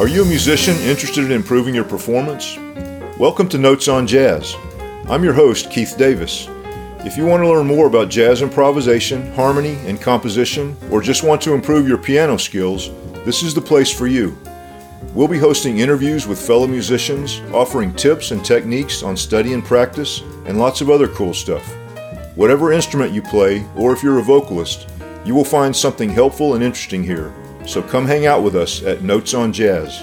[0.00, 2.56] Are you a musician interested in improving your performance?
[3.18, 4.56] Welcome to Notes on Jazz.
[5.06, 6.48] I'm your host, Keith Davis.
[7.04, 11.42] If you want to learn more about jazz improvisation, harmony, and composition, or just want
[11.42, 12.88] to improve your piano skills,
[13.26, 14.38] this is the place for you.
[15.12, 20.20] We'll be hosting interviews with fellow musicians, offering tips and techniques on study and practice,
[20.46, 21.70] and lots of other cool stuff.
[22.36, 24.88] Whatever instrument you play, or if you're a vocalist,
[25.26, 27.34] you will find something helpful and interesting here.
[27.70, 30.02] So come hang out with us at Notes on Jazz.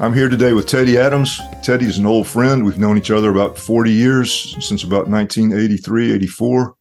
[0.00, 1.40] I'm here today with Teddy Adams.
[1.62, 2.64] Teddy is an old friend.
[2.64, 6.74] We've known each other about 40 years, since about 1983, 84.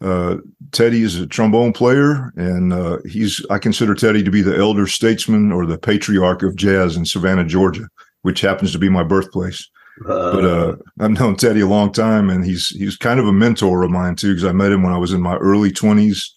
[0.00, 0.36] Uh,
[0.70, 4.86] Teddy is a trombone player, and uh, he's I consider Teddy to be the elder
[4.86, 7.88] statesman or the patriarch of jazz in Savannah, Georgia,
[8.22, 9.68] which happens to be my birthplace.
[10.08, 13.32] Uh, but uh, I've known Teddy a long time, and he's he's kind of a
[13.32, 16.28] mentor of mine too, because I met him when I was in my early 20s,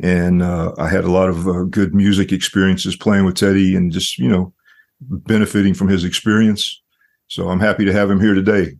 [0.00, 3.92] and uh, I had a lot of uh, good music experiences playing with Teddy, and
[3.92, 4.52] just you know
[5.00, 6.82] benefiting from his experience.
[7.28, 8.76] So I'm happy to have him here today.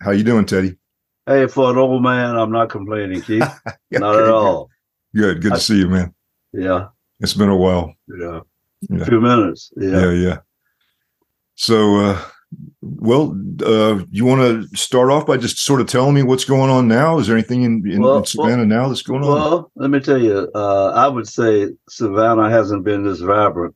[0.00, 0.76] How you doing, Teddy?
[1.26, 3.42] Hey, for an old man, I'm not complaining, Keith.
[3.90, 4.70] yeah, not at all.
[5.14, 5.42] Good.
[5.42, 6.14] Good I, to see you, man.
[6.52, 6.88] Yeah.
[7.20, 7.92] It's been a while.
[8.06, 8.40] Yeah.
[8.88, 9.02] yeah.
[9.02, 9.70] A few minutes.
[9.76, 9.90] Yeah.
[9.90, 10.10] Yeah.
[10.12, 10.38] Yeah.
[11.56, 12.22] So, uh,
[13.00, 16.68] well, uh, you want to start off by just sort of telling me what's going
[16.68, 17.18] on now?
[17.18, 19.30] Is there anything in, in, well, in Savannah well, now that's going on?
[19.30, 23.74] Well, let me tell you, uh, I would say Savannah hasn't been this vibrant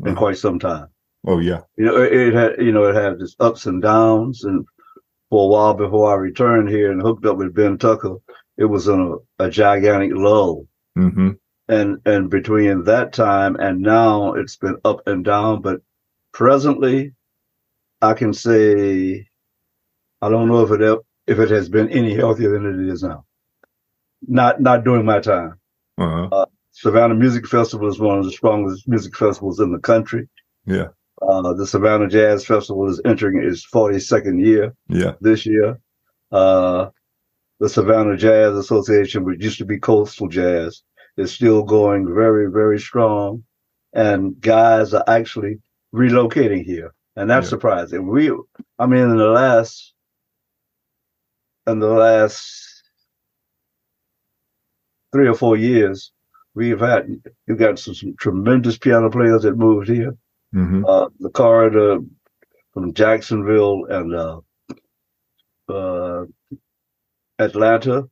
[0.00, 0.18] in uh-huh.
[0.18, 0.88] quite some time.
[1.26, 4.44] Oh yeah, you know it, it had you know it had its ups and downs,
[4.44, 4.66] and
[5.30, 8.16] for a while before I returned here and hooked up with Ben Tucker,
[8.58, 9.00] it was in
[9.38, 10.66] a, a gigantic lull.
[10.98, 11.30] Mm-hmm.
[11.68, 15.62] And and between that time and now, it's been up and down.
[15.62, 15.80] But
[16.32, 17.12] presently,
[18.02, 19.26] I can say
[20.20, 23.24] I don't know if it if it has been any healthier than it is now.
[24.26, 25.54] Not not during my time.
[25.98, 26.28] Uh-huh.
[26.32, 30.28] Uh, Savannah Music Festival is one of the strongest music festivals in the country.
[30.66, 30.88] Yeah.
[31.20, 34.74] Uh, the Savannah Jazz Festival is entering its 42nd year.
[34.88, 35.12] Yeah.
[35.20, 35.78] This year.
[36.32, 36.88] Uh,
[37.60, 40.82] the Savannah Jazz Association, which used to be Coastal Jazz,
[41.16, 43.44] is still going very, very strong.
[43.92, 45.58] And guys are actually
[45.94, 46.94] relocating here.
[47.16, 47.50] And that's yeah.
[47.50, 48.06] surprising.
[48.06, 48.30] We
[48.78, 49.92] I mean in the last
[51.66, 52.82] in the last
[55.12, 56.12] three or four years,
[56.54, 57.08] we've had
[57.46, 60.16] you've got some, some tremendous piano players that moved here.
[60.54, 60.84] Mm-hmm.
[60.86, 62.00] Uh, the corridor
[62.72, 64.40] from Jacksonville and uh,
[65.68, 66.24] uh,
[67.38, 68.08] Atlanta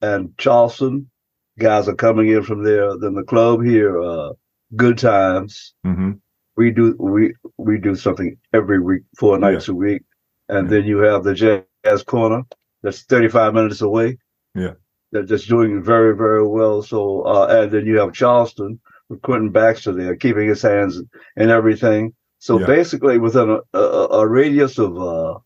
[0.00, 1.10] and Charleston.
[1.58, 2.98] Guys are coming in from there.
[2.98, 4.32] Then the club here, uh,
[4.74, 5.74] Good Times.
[5.86, 6.12] Mm-hmm.
[6.56, 9.74] We do we we do something every week, four nights yeah.
[9.74, 10.02] a week,
[10.48, 10.70] and yeah.
[10.70, 12.42] then you have the Jazz Corner
[12.82, 14.18] that's thirty five minutes away.
[14.54, 14.72] Yeah,
[15.12, 16.82] that's just doing very very well.
[16.82, 21.00] So uh, and then you have Charleston, with Quentin Baxter there, keeping his hands
[21.36, 22.14] and everything.
[22.38, 22.66] So yeah.
[22.66, 25.38] basically, within a, a, a radius of uh,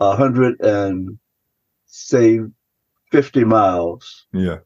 [0.00, 1.18] a hundred and
[1.86, 2.40] say
[3.10, 4.58] fifty miles, yeah,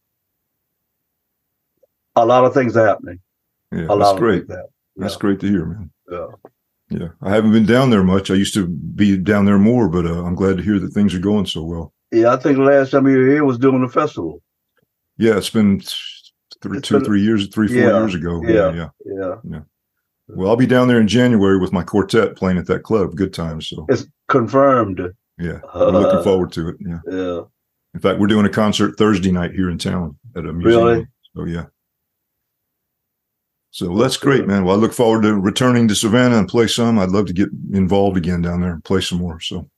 [2.14, 3.20] a lot of things are happening.
[3.72, 4.48] Yeah, a that's great.
[4.48, 4.66] That.
[4.96, 5.20] That's yeah.
[5.20, 5.90] great to hear, man.
[6.10, 6.26] Yeah.
[6.88, 8.30] Yeah, I haven't been down there much.
[8.30, 11.14] I used to be down there more, but uh, I'm glad to hear that things
[11.14, 11.92] are going so well.
[12.12, 14.40] Yeah, I think the last time you were here was doing the festival.
[15.18, 15.82] Yeah, it's been
[16.82, 18.40] two, three years, three, four yeah, years ago.
[18.44, 19.60] Yeah, yeah, yeah, yeah.
[20.28, 23.16] Well, I'll be down there in January with my quartet playing at that club.
[23.16, 23.68] Good times.
[23.68, 25.00] So it's confirmed.
[25.38, 26.76] Yeah, I'm uh, looking forward to it.
[26.78, 27.40] Yeah, yeah.
[27.94, 30.84] In fact, we're doing a concert Thursday night here in town at a museum.
[30.84, 31.06] Really?
[31.34, 31.64] So yeah.
[33.76, 34.64] So that's great, man.
[34.64, 36.98] Well, I look forward to returning to Savannah and play some.
[36.98, 39.38] I'd love to get involved again down there and play some more.
[39.38, 39.68] So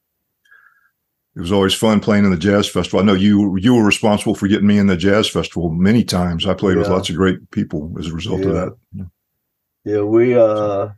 [1.34, 3.00] it was always fun playing in the jazz festival.
[3.00, 6.46] I know you you were responsible for getting me in the jazz festival many times.
[6.46, 6.82] I played yeah.
[6.82, 8.46] with lots of great people as a result yeah.
[8.46, 8.76] of that.
[8.92, 9.04] Yeah.
[9.82, 10.90] yeah, we uh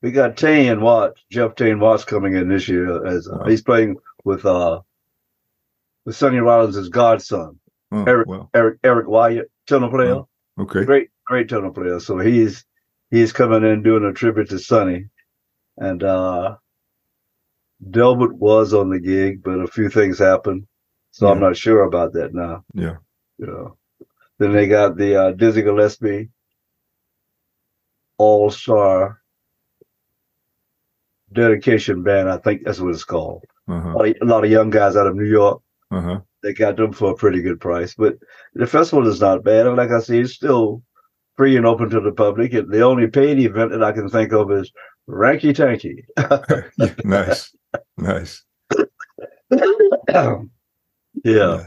[0.00, 3.44] we got Tain Watts, Jeff Tain Watts coming in this year as uh, wow.
[3.44, 4.80] he's playing with uh
[6.06, 7.60] with Sonny Rollins' godson,
[7.92, 8.48] oh, Eric wow.
[8.54, 10.14] Eric Eric Wyatt, tenor player.
[10.14, 10.28] Oh,
[10.58, 12.00] okay, great great tenor player.
[12.00, 12.64] So he's
[13.10, 15.06] he's coming in doing a tribute to Sonny,
[15.76, 16.56] and uh
[17.90, 20.66] Delbert was on the gig, but a few things happened,
[21.10, 21.32] so yeah.
[21.32, 22.64] I'm not sure about that now.
[22.72, 22.96] Yeah,
[23.38, 23.76] you know.
[24.38, 26.28] Then they got the uh, Dizzy Gillespie
[28.18, 29.22] All Star
[31.32, 32.30] Dedication Band.
[32.30, 33.44] I think that's what it's called.
[33.68, 33.98] Uh-huh.
[33.98, 35.60] A, lot of, young guys out of New York.
[35.90, 36.20] Uh-huh.
[36.42, 38.16] They got them for a pretty good price, but
[38.54, 39.66] the festival is not bad.
[39.66, 40.82] Like I say, it's still
[41.36, 42.52] free and open to the public.
[42.52, 44.72] And the only paid event that I can think of is
[45.08, 46.04] Ranky Tanky.
[47.04, 47.54] nice.
[47.96, 48.42] Nice.
[49.50, 50.38] yeah.
[51.24, 51.66] yeah.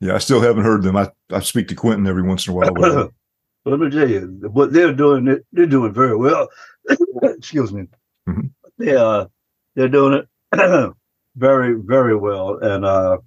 [0.00, 0.96] Yeah, I still haven't heard them.
[0.96, 2.72] I, I speak to Quentin every once in a while.
[2.72, 3.10] But...
[3.66, 5.42] let me tell you what they're doing.
[5.52, 6.48] They're doing very well.
[7.22, 7.86] Excuse me.
[8.26, 8.50] Mhm.
[8.78, 9.28] They are.
[9.74, 10.94] They're doing it
[11.36, 13.18] very, very well, and uh,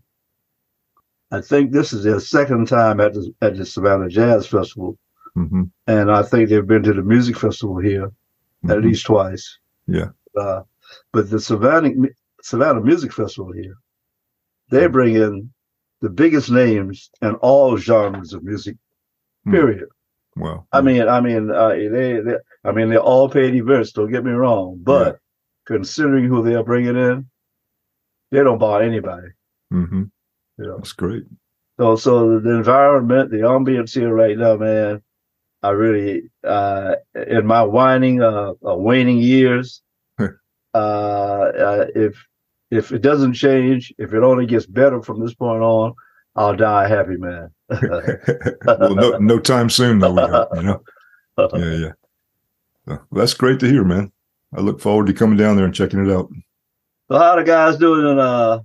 [1.34, 4.98] I think this is their second time at the at the Savannah Jazz Festival,
[5.34, 8.06] hmm and I think they've been to the music festival here
[8.70, 8.84] at Mhm.
[8.84, 9.46] least twice.
[9.88, 10.10] Yeah.
[10.40, 10.62] Uh,
[11.12, 11.92] but the Savannah
[12.42, 13.76] Savannah Music Festival here,
[14.70, 15.52] they bring in
[16.02, 18.78] the biggest names in all genres of music.
[19.46, 19.52] Hmm.
[19.52, 19.90] Period.
[20.36, 23.92] Well, I mean, I mean, uh, they, they, I mean, they're all paid events.
[23.92, 25.20] Don't get me wrong, but
[25.66, 27.30] considering who they are bringing in,
[28.32, 29.30] they don't buy anybody.
[29.72, 30.04] hmm
[30.58, 31.24] You know, that's great.
[31.80, 35.02] so so the environment, the ambience here right now, man.
[35.64, 39.82] I really, uh, in my whining, uh, uh waning years,
[40.20, 40.28] uh,
[40.76, 42.22] uh, if
[42.70, 45.94] if it doesn't change, if it only gets better from this point on,
[46.36, 47.52] I'll die happy, man.
[47.70, 50.14] well, no, no time soon though.
[50.14, 50.84] We hope, you know.
[51.38, 51.92] Yeah, yeah.
[52.88, 54.12] So, that's great to hear, man.
[54.56, 56.30] I look forward to coming down there and checking it out.
[57.10, 58.60] So how the guys doing in uh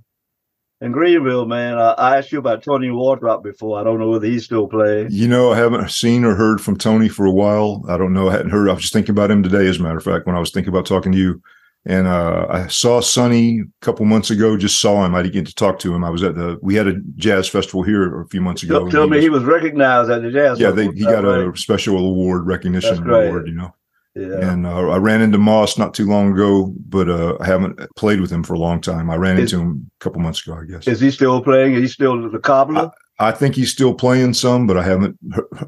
[0.81, 1.79] in Greenville, man?
[1.79, 3.79] Uh, I asked you about Tony Wardrop before.
[3.81, 5.09] I don't know whether he's still playing.
[5.11, 7.85] You know, I haven't seen or heard from Tony for a while.
[7.89, 8.29] I don't know.
[8.29, 8.69] I hadn't heard.
[8.69, 10.51] I was just thinking about him today, as a matter of fact, when I was
[10.51, 11.43] thinking about talking to you.
[11.87, 14.57] And uh, I saw Sonny a couple months ago.
[14.59, 15.15] Just saw him.
[15.15, 16.05] I didn't get to talk to him.
[16.05, 16.59] I was at the.
[16.61, 18.89] We had a jazz festival here a few months ago.
[18.91, 20.61] Tell, he me was- he was recognized at the jazz.
[20.61, 21.49] yeah, they, he got Right?
[21.49, 23.47] a special award recognition award.
[23.47, 23.75] You know.
[24.19, 24.51] Yeah.
[24.51, 28.21] And uh, I ran into Moss not too long ago, but uh, I haven't played
[28.21, 29.11] with him for a long time.
[29.11, 30.87] I ran Is- into him a couple months ago, I guess.
[30.87, 31.75] Is he still playing?
[31.75, 32.91] Is he still the cobbler?
[33.21, 35.19] I think he's still playing some, but I haven't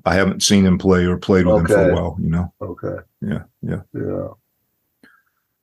[0.04, 2.16] I haven't seen him play or played with him for a while.
[2.20, 3.02] You know, okay.
[3.20, 3.80] yeah, yeah.
[3.92, 4.28] Yeah.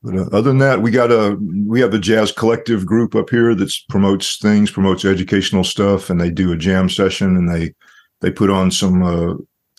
[0.03, 3.29] But uh, other than that, we got a we have a jazz collective group up
[3.29, 7.73] here that promotes things, promotes educational stuff, and they do a jam session and they
[8.21, 9.35] they put on some uh,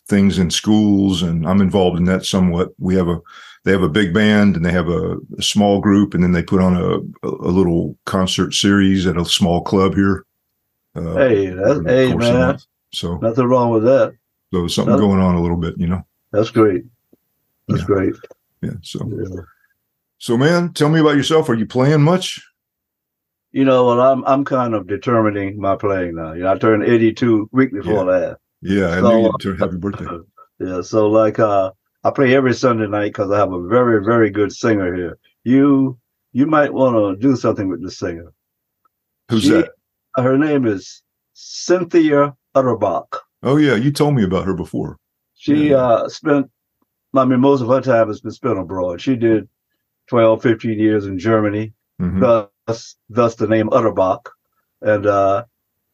[0.09, 2.71] things in schools, and I'm involved in that somewhat.
[2.79, 3.19] We have a
[3.65, 6.43] they have a big band and they have a, a small group, and then they
[6.43, 10.25] put on a, a little concert series at a small club here.
[10.97, 12.59] Uh, Hey, that's hey course of the man.
[12.93, 14.15] So Nothing wrong with that.
[14.53, 16.05] so something Nothing- going on a little bit, you know.
[16.33, 16.85] That's great.
[17.69, 17.87] That's Yeah.
[17.87, 18.15] great.
[18.63, 18.71] Yeah.
[18.83, 19.41] So Yeah.
[20.19, 21.49] so man, tell me about yourself.
[21.51, 22.43] Are you playing much?
[23.53, 26.33] You know, well, I'm I'm kind of determining my playing now.
[26.33, 28.37] You know, I turned 82 week before last.
[28.63, 30.07] Yeah, I So, knew you'd turn happy birthday.
[30.61, 31.71] Yeah, so like uh
[32.03, 35.17] I play every Sunday night because I have a very, very good singer here.
[35.45, 35.97] You
[36.33, 38.33] you might want to do something with the singer.
[39.31, 39.71] Who's She- that?
[40.17, 41.03] Her name is
[41.35, 43.07] Cynthia Utterbach.
[43.45, 44.99] Oh yeah, you told me about her before.
[45.35, 45.77] She Yeah.
[45.77, 46.51] uh spent
[47.15, 49.01] I mean most of her time has been spent abroad.
[49.01, 49.49] She did
[50.09, 52.21] 12, 15 years in Germany, Mhm.
[52.67, 54.27] thus thus the name Utterbach.
[54.83, 55.45] And uh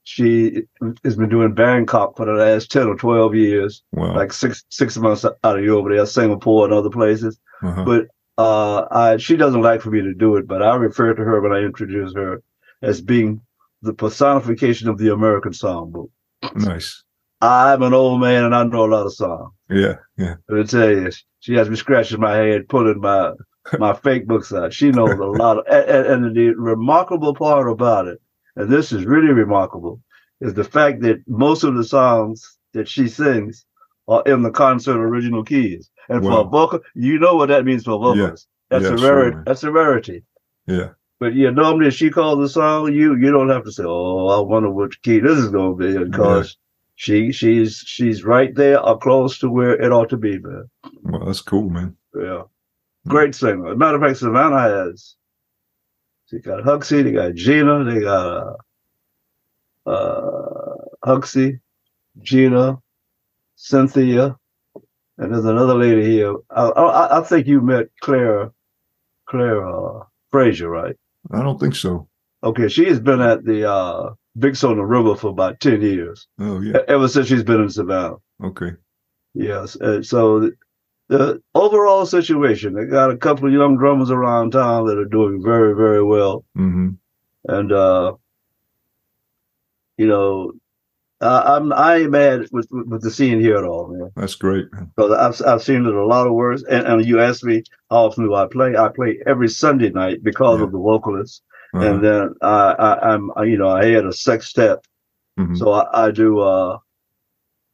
[0.04, 0.62] she
[1.02, 3.82] has been doing Bangkok for the last 10 or 12 years.
[3.92, 4.14] Wow.
[4.14, 7.38] like six six months out of you over there, Singapore and other places.
[7.62, 7.84] Uh-huh.
[7.84, 8.06] But
[8.36, 11.40] uh, I she doesn't like for me to do it, but I refer to her
[11.40, 12.42] when I introduce her
[12.82, 13.40] as being
[13.82, 16.10] the personification of the American songbook.
[16.54, 17.02] Nice.
[17.40, 19.52] I'm an old man and I know a lot of songs.
[19.68, 20.36] Yeah, yeah.
[20.48, 21.10] But I tell you,
[21.40, 23.32] she has me scratching my head, pulling my
[23.78, 24.72] my fake books out.
[24.72, 28.20] She knows a lot of, and, and the remarkable part about it,
[28.56, 30.00] and this is really remarkable,
[30.40, 33.64] is the fact that most of the songs that she sings
[34.08, 35.90] are in the concert original keys.
[36.08, 36.50] And for a Wow.
[36.50, 38.46] vocal, you know what that means for vocalists.
[38.70, 39.36] That's Yeah, a sure, rarity.
[39.36, 39.44] man.
[39.46, 40.24] that's a rarity.
[40.66, 40.90] Yeah.
[41.20, 44.26] But yeah, normally if she calls the song, you you don't have to say, "Oh,
[44.28, 46.58] I wonder what key this is going to be," because
[46.96, 50.64] she she's she's right there or close to where it ought to be, man.
[51.02, 51.96] Well, that's cool, man.
[52.14, 52.42] Yeah.
[53.08, 53.68] Great singer.
[53.68, 55.16] As a matter of fact, Savannah has
[56.34, 58.56] they got Huxley, they got Gina, they got
[59.86, 60.74] uh, uh
[61.04, 61.60] Huxley,
[62.20, 62.78] Gina,
[63.54, 64.36] Cynthia,
[65.18, 66.34] and there's another lady here.
[66.50, 68.50] I, I, I think you met Claire
[69.26, 70.96] Claire uh, Frazier, right?
[71.30, 72.08] I don't think so.
[72.42, 76.26] Okay, she has been at the uh Big Stone River for about ten years.
[76.40, 76.78] Oh yeah.
[76.88, 78.16] Ever since she's been in Savannah.
[78.42, 78.72] Okay.
[79.34, 79.76] Yes.
[79.80, 80.50] Uh, so
[81.08, 85.42] the, overall situation, they got a couple of young drummers around town that are doing
[85.42, 86.44] very, very well.
[86.56, 86.90] Mm-hmm.
[87.46, 88.14] And, uh,
[89.98, 90.52] you know,
[91.20, 94.10] I, I'm, I ain't mad with, with, with the scene here at all, man.
[94.16, 94.66] That's great.
[94.96, 96.62] Because I've, I've seen it a lot of worse.
[96.64, 98.76] And, and you asked me how often do I play?
[98.76, 100.64] I play every Sunday night because Yeah.
[100.64, 101.42] of the vocalists.
[101.74, 101.86] Uh-huh.
[101.86, 104.78] And then I, I, I'm, I, you know, I had a sextet.
[105.38, 105.58] Mhm.
[105.58, 106.78] So I, I do, uh,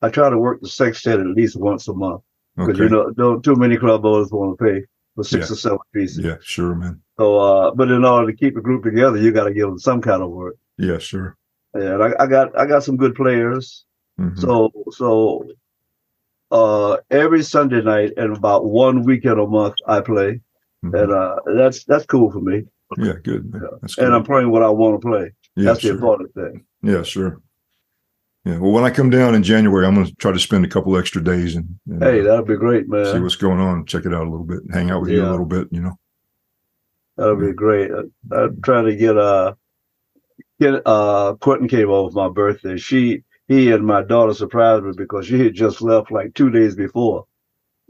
[0.03, 2.23] I try to work the sextet at least once a month.
[2.57, 2.85] Because Okay.
[2.85, 6.19] you know don't too many club owners want to pay for six or seven pieces.
[6.25, 7.01] yeah, sure, man.
[7.19, 9.79] So, uh, but in order to keep a group together, you got to give them
[9.79, 10.57] some kind of work.
[10.79, 11.37] Yeah, sure.
[11.75, 13.85] And I, I got I got some good players.
[14.19, 14.39] Mhm.
[14.39, 15.45] So so
[16.51, 20.41] uh, every Sunday night and about one weekend a month I play,
[20.85, 21.01] Mhm.
[21.03, 22.65] and uh, that's that's cool for me.
[22.99, 23.53] Yeah, good.
[23.53, 23.63] Man.
[23.83, 24.13] That's And.
[24.15, 25.33] I'm playing what I want to play.
[25.57, 25.95] yeah, that's the sure.
[25.97, 26.65] important thing.
[26.83, 27.41] Yeah, sure.
[28.45, 28.59] Yeah.
[28.59, 30.97] Well, when I come down in January, I'm going to try to spend a couple
[30.97, 33.05] extra days and, and, Hey, uh, that'll be great, man.
[33.05, 33.85] see what's going on.
[33.85, 34.61] Check it out a little bit.
[34.73, 35.69] Hang out with you a little bit.
[35.71, 35.99] You know.
[37.19, 37.91] That'll be great.
[37.93, 39.55] I, I'm trying to get uh
[40.59, 42.79] get uh Quentin came over for my birthday.
[42.79, 46.75] She he and my daughter surprised me because she had just left like two days
[46.75, 47.27] before.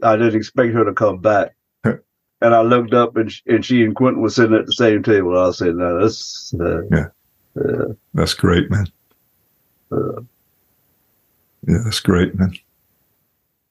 [0.03, 1.55] I didn't expect her to come back.
[1.85, 1.99] and
[2.41, 5.37] I looked up and sh- and she and Quentin were sitting at the same table.
[5.39, 7.05] I said, "No, that's uh, Yeah.
[7.57, 8.87] uh, That's great, man.
[9.93, 10.21] uh,
[11.67, 12.53] Yeah, that's great, man.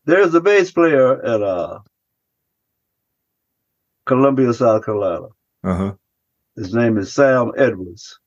[0.05, 1.81] there's a bass player at uh
[4.07, 5.27] Columbia, South Carolina.
[5.65, 5.95] Uh huh.
[6.57, 8.19] His name is Sam Edwards.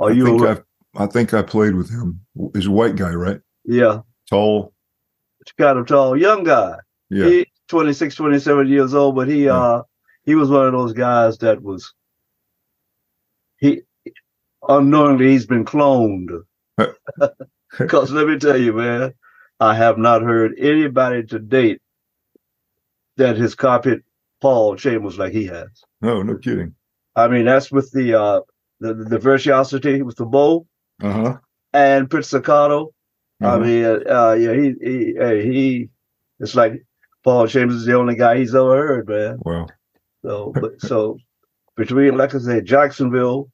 [0.00, 0.24] Are I you?
[0.26, 0.64] think aware-
[0.96, 2.20] I I think I played with him.
[2.54, 3.40] He's a white guy, right?
[3.64, 4.72] yeah, Tall.
[5.58, 6.76] kind of tall, young guy.
[7.10, 7.26] Yeah.
[7.26, 9.58] He 26, 27 years old, but he Yeah.
[9.58, 9.82] uh
[10.24, 11.92] he was one of those guys that was
[13.58, 13.82] he
[14.68, 16.28] unknowingly he's been cloned.
[17.78, 19.14] Because let me tell you, man,
[19.60, 21.80] I have not heard anybody to date
[23.16, 24.02] that has carpet
[24.40, 25.68] Paul Chambers like he has.
[26.00, 26.74] No, no kidding.
[27.16, 28.40] I mean, that's with the uh
[28.80, 30.66] the, the virtuosity with the bow
[31.02, 31.36] Uh huh.
[31.72, 32.92] and pizzicato.
[33.40, 33.58] I Uh-huh.
[33.58, 35.88] mean, uh, yeah, he he hey, he
[36.40, 36.84] it's like
[37.22, 39.38] Paul Chambers is the only guy he's ever heard, man.
[39.44, 39.66] Wow.
[40.24, 41.18] So, but so
[41.76, 43.50] between, like I said, Jacksonville,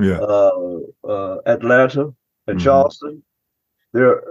[0.00, 0.18] Yeah.
[0.18, 2.12] uh, uh, Atlanta,
[2.46, 2.62] and Mhm.
[2.62, 3.22] Charleston,
[3.92, 4.22] they're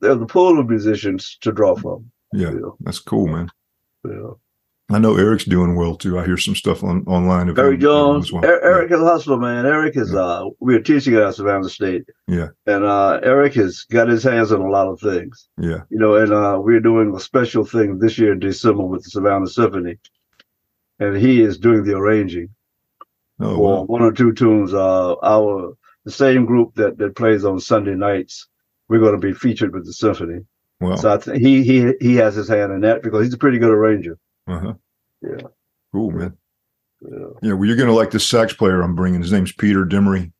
[0.00, 2.10] they're the pool of musicians to draw from.
[2.32, 2.50] Yeah.
[2.50, 3.50] You know, That's cool, man.
[4.04, 4.38] know.
[4.88, 6.16] I know Eric's doing well too.
[6.16, 8.44] I hear some stuff on online of Eric him Jones, well.
[8.44, 9.66] Er- Eric is a hustler, man.
[9.66, 12.04] Eric is uh, we're teaching at Savannah State.
[12.28, 12.48] Yeah.
[12.66, 15.48] and uh, Eric has got his hands on a lot of things.
[15.58, 15.80] Yeah.
[15.90, 19.10] you know, and uh, we're doing a special thing this year in December with the
[19.10, 19.98] Savannah Symphony,
[21.00, 22.50] and he is doing the arranging.
[23.40, 23.82] Oh, for wow.
[23.82, 24.72] one or two tunes.
[24.72, 28.46] Uh, our the same group that that plays on Sunday nights,
[28.88, 30.40] we're going to be featured with the symphony.
[30.80, 30.96] Wow.
[30.96, 33.58] So I think he he he has his hand in that because he's a pretty
[33.58, 34.18] good arranger.
[34.46, 34.74] Uh-huh.
[35.22, 35.46] Yeah.
[35.92, 36.36] Cool, man.
[37.00, 37.26] Yeah.
[37.42, 37.52] Yeah.
[37.54, 39.22] Well, you're going to like this sax player I'm bringing.
[39.22, 40.32] His name's Peter Demery.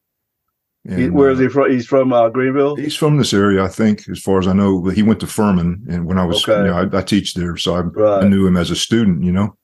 [0.88, 1.70] He, where is uh, he from?
[1.70, 2.76] He's from uh, Greenville.
[2.76, 4.80] He's from this area, I think, as far as I know.
[4.80, 6.60] But he went to Furman, and when I was, Okay.
[6.60, 9.32] you know, I, I teach there, so I, I knew him as a student, you
[9.32, 9.56] know.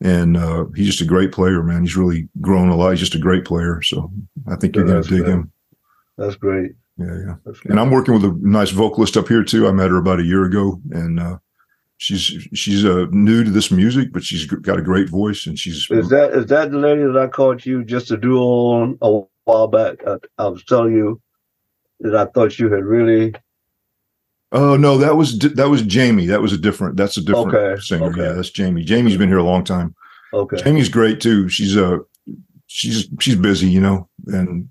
[0.00, 1.82] And uh, he's just a great player, man.
[1.82, 2.90] He's really grown a lot.
[2.90, 3.82] He's just a great player.
[3.82, 4.10] So
[4.46, 5.52] I think you're Yeah, going to dig him.
[6.16, 6.72] That's great.
[6.98, 7.52] Yeah, yeah.
[7.66, 9.68] And I'm working with a nice vocalist up here too.
[9.68, 11.38] I met her about a year ago, and uh,
[11.98, 12.22] she's
[12.54, 16.08] she's uh, new to this music, but she's got a great voice, and she's Is
[16.08, 19.66] that is that the lady that I called you just a duo on a while
[19.68, 19.96] back?
[20.06, 21.20] I, I was telling you
[22.00, 23.34] that I thought you had really
[24.52, 26.26] oh no, that was that was Jamie.
[26.26, 26.96] That was a different.
[26.96, 28.06] That's a different Okay, singer.
[28.06, 28.22] okay.
[28.22, 28.84] Yeah, that's Jamie.
[28.84, 29.94] Jamie's been here a long time.
[30.32, 30.56] okay.
[30.62, 31.48] Jamie's great too.
[31.50, 31.98] She's uh
[32.66, 34.68] she's she's busy, you know, and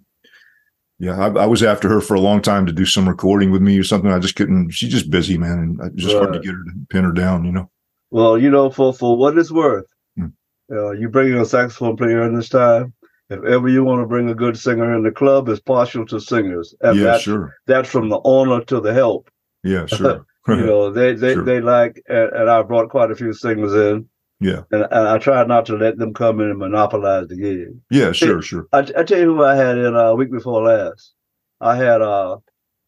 [0.99, 3.61] yeah, I, I was after her for a long time to do some recording with
[3.61, 4.11] me or something.
[4.11, 4.71] I just couldn't.
[4.71, 7.43] She's just busy, man, and it's just hard to get her to pin her down,
[7.45, 7.69] you know.
[8.11, 9.85] Well, you know, for for what it's worth,
[10.17, 10.27] Hmm.
[10.71, 12.93] uh, you bring a saxophone player in this time.
[13.29, 16.19] If ever you want to bring a good singer in, the club is partial to
[16.19, 17.55] singers, and yeah, that's sure.
[17.65, 19.29] that's from the owner to the help.
[19.63, 20.25] Yeah, sure.
[20.47, 21.43] You know, they they Sure.
[21.43, 24.07] they like, and, and I brought quite a few singers in,
[24.39, 27.67] yeah, and, and I try not to let them come in and monopolize the gig.
[27.89, 28.67] yeah, sure, sure.
[28.73, 31.13] I, I tell you who I had in a uh, week before last.
[31.61, 32.37] I had uh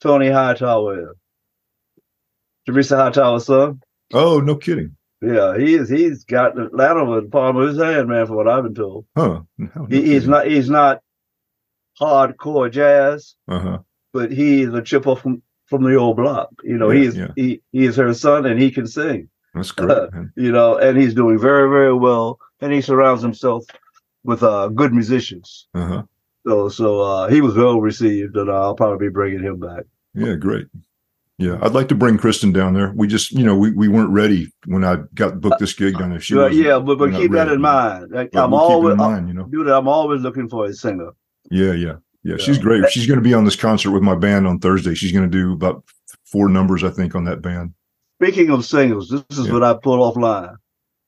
[0.02, 1.16] Tony Hightower.
[2.66, 3.82] Theresa Hightower's son.
[4.14, 4.96] Oh, no kidding.
[5.22, 5.90] Yeah, he is.
[5.90, 8.26] He's got Atlanta in the palm of his hand, man.
[8.28, 9.42] From what I've been told, Huh.
[9.58, 10.48] No he, he's not.
[10.48, 11.02] He's not
[12.00, 13.78] hardcore jazz, Uh huh.
[14.14, 16.50] but he is a chipper from from the old block.
[16.64, 17.18] You know, Yeah, he is.
[17.18, 17.28] yeah.
[17.36, 19.30] He he is her son, and he can sing.
[19.58, 20.32] That's great, man.
[20.36, 23.66] You know, and he's doing very very well, and he surrounds himself
[24.24, 25.68] with uh good musicians.
[25.74, 26.04] Uh huh.
[26.46, 29.84] So so uh, he was well received, and I'll probably be bringing him back.
[30.14, 30.68] Yeah, great.
[31.40, 32.92] Yeah, I'd like to bring Kristen down there.
[32.96, 36.10] We just, you know, we, we weren't ready when I got booked this gig down
[36.10, 36.20] there.
[36.20, 38.10] She yeah, but, but keep that in mind.
[38.10, 39.44] Like, I'm we'll always, in mind, you know.
[39.44, 39.68] dude.
[39.68, 41.12] I'm always looking for a singer.
[41.52, 42.38] Yeah, yeah, yeah.
[42.38, 42.90] She's great.
[42.90, 44.96] She's going to be on this concert with my band on Thursday.
[44.96, 45.84] She's going to do about
[46.26, 47.74] four numbers, I think, on that band.
[48.22, 49.54] Speaking of singles, this is Yeah.
[49.54, 50.56] what I pulled offline.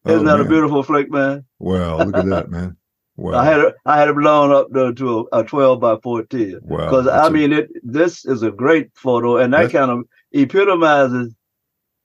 [0.06, 1.44] Oh, Isn't that a beautiful flick, man?
[1.60, 2.78] Wow, look at that, man.
[3.18, 3.34] Wow.
[3.40, 6.60] I had it, I had it blown up to, to a, a 12 by 14.
[6.64, 6.78] wow.
[6.78, 7.70] Because I that's a- mean, it.
[7.84, 11.34] This is a great photo, and that kind of epitomizes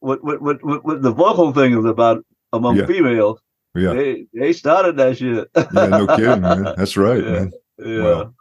[0.00, 2.86] what what, what what what the vocal thing is about among Yeah.
[2.86, 3.40] females.
[3.74, 5.48] yeah, They they started that shit.
[5.56, 6.64] yeah, no kidding, man.
[6.76, 7.30] That's right, Yeah.
[7.32, 7.52] man.
[7.78, 8.02] yeah.
[8.02, 8.34] Wow.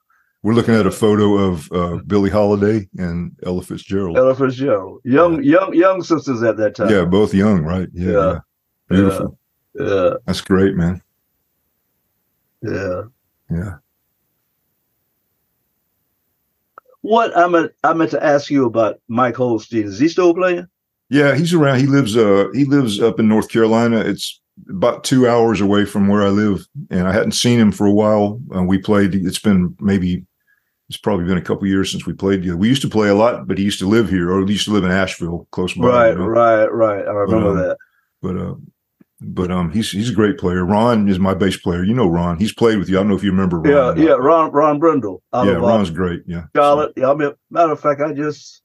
[0.44, 4.18] We're looking at a photo of uh, Billie Holiday and Ella Fitzgerald.
[4.18, 6.90] Ella Fitzgerald, young, young, young sisters at that time.
[6.90, 7.88] Yeah, both young, right?
[7.94, 8.32] Yeah, Yeah.
[8.34, 8.40] yeah.
[8.90, 9.40] beautiful.
[9.80, 11.02] yeah, That's great, man.
[12.62, 13.02] yeah.
[13.50, 13.76] Yeah.
[17.02, 19.86] What I meant, I meant to ask you about Mike Holstein.
[19.86, 20.68] Is he still playing?
[21.10, 21.80] Yeah, he's around.
[21.80, 24.00] He lives uh he lives up in North Carolina.
[24.00, 27.86] It's about two hours away from where I live, and I hadn't seen him for
[27.86, 28.40] a while.
[28.56, 29.14] Uh, we played.
[29.16, 30.26] It's been maybe
[30.94, 32.56] it's probably been a couple years since we played together.
[32.56, 34.66] We used to play a lot, but he used to live here, or he used
[34.66, 35.88] to live in Asheville, close by.
[35.88, 36.28] Right, you know?
[36.28, 37.04] right, right.
[37.04, 37.78] I remember um, that.
[38.22, 38.54] But uh,
[39.20, 40.64] but um, he's he's a great player.
[40.64, 41.84] Ron is my bass player.
[41.84, 42.38] You know Ron.
[42.38, 42.98] He's played with you.
[42.98, 43.98] I don't know if you remember Ron.
[43.98, 44.12] Yeah, yeah.
[44.12, 45.24] Ron, Ron Brindle.
[45.34, 45.42] yeah.
[45.42, 46.22] of, uh, Ron's great.
[46.28, 46.94] Yeah, Charlotte.
[46.96, 48.62] Yeah, I mean, matter of fact, I just,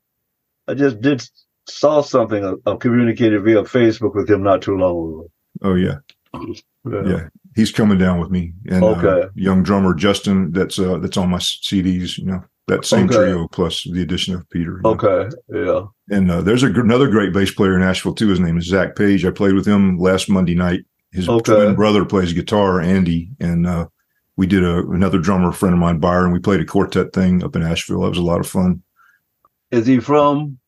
[0.67, 1.27] I just did
[1.67, 2.45] saw something.
[2.45, 5.31] I, I communicated via Facebook with him not too long ago.
[5.63, 5.97] Oh yeah,
[6.35, 7.03] Yeah.
[7.07, 7.29] yeah.
[7.59, 8.53] He's coming down with me.
[8.71, 10.53] And uh, young drummer Justin.
[10.53, 12.17] That's uh that's on my CDs.
[12.17, 13.17] You know that same Okay.
[13.17, 14.77] trio plus the addition of Peter.
[14.77, 14.91] you know.
[14.91, 15.37] Okay.
[15.53, 16.17] Yeah.
[16.17, 18.29] And uh, there's a, another great bass player in Nashville too.
[18.29, 19.25] His name is Zach Page.
[19.25, 20.83] I played with him last Monday night.
[21.11, 21.53] His Okay.
[21.53, 23.89] twin brother plays guitar, Andy, and uh,
[24.37, 26.31] we did a another drummer friend of mine, Byron.
[26.33, 28.03] We played a quartet thing up in Asheville.
[28.03, 28.83] That was a lot of fun.
[29.73, 30.59] Is he from?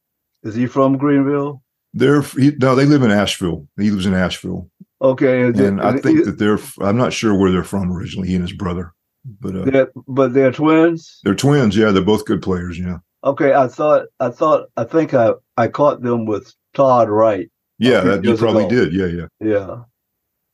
[0.42, 1.62] Is he from Greenville?
[1.94, 3.68] They're he, no, they live in Asheville.
[3.78, 4.70] He lives in Asheville,
[5.02, 5.42] Okay.
[5.48, 6.58] it- and I it- think that they're.
[6.80, 8.28] I'm not sure where they're from originally.
[8.28, 8.92] He and his brother,
[9.40, 11.20] but uh, they're, but they're twins.
[11.24, 11.76] they're twins.
[11.76, 12.78] Yeah, they're both good players.
[12.78, 13.54] Yeah, Okay.
[13.54, 14.06] I thought.
[14.20, 14.68] I thought.
[14.76, 17.50] I think I I caught them with Todd Wright.
[17.78, 18.84] yeah, that, you probably ago.
[18.84, 18.92] did.
[18.94, 19.76] Yeah, yeah, Yeah.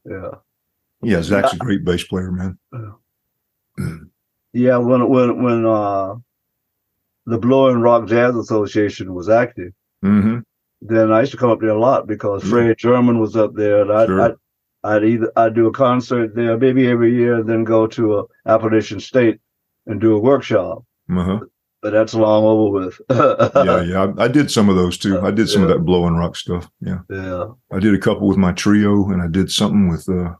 [0.05, 0.31] Yeah.
[1.03, 1.23] yeah.
[1.23, 2.59] Zach's a great bass player, man.
[4.53, 4.79] Yeah.
[4.79, 6.15] When when when uh,
[7.27, 9.73] the Blowing Rock Jazz Association was active.
[10.03, 10.39] hmm
[10.83, 12.51] then I used to come up there a lot because Yeah.
[12.51, 14.21] Fred German was up there, and I'd, Sure.
[14.21, 14.35] I'd,
[14.85, 19.01] I'd either I'd do a concert there, maybe every year, then go to a Appalachian
[19.01, 19.41] State
[19.87, 20.85] and do a workshop.
[21.11, 21.41] Uh-huh.
[21.83, 23.01] But that's long over with.
[23.11, 24.13] yeah, yeah.
[24.19, 25.21] I, I did some of those too.
[25.21, 26.69] I did some of that Blowing Rock stuff.
[26.81, 27.01] Yeah.
[27.11, 27.47] yeah.
[27.73, 30.35] I did a couple with my trio and I did something with uh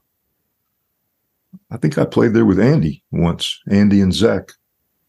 [1.71, 3.61] I think I played there with Andy once.
[3.69, 4.51] Andy and Zach,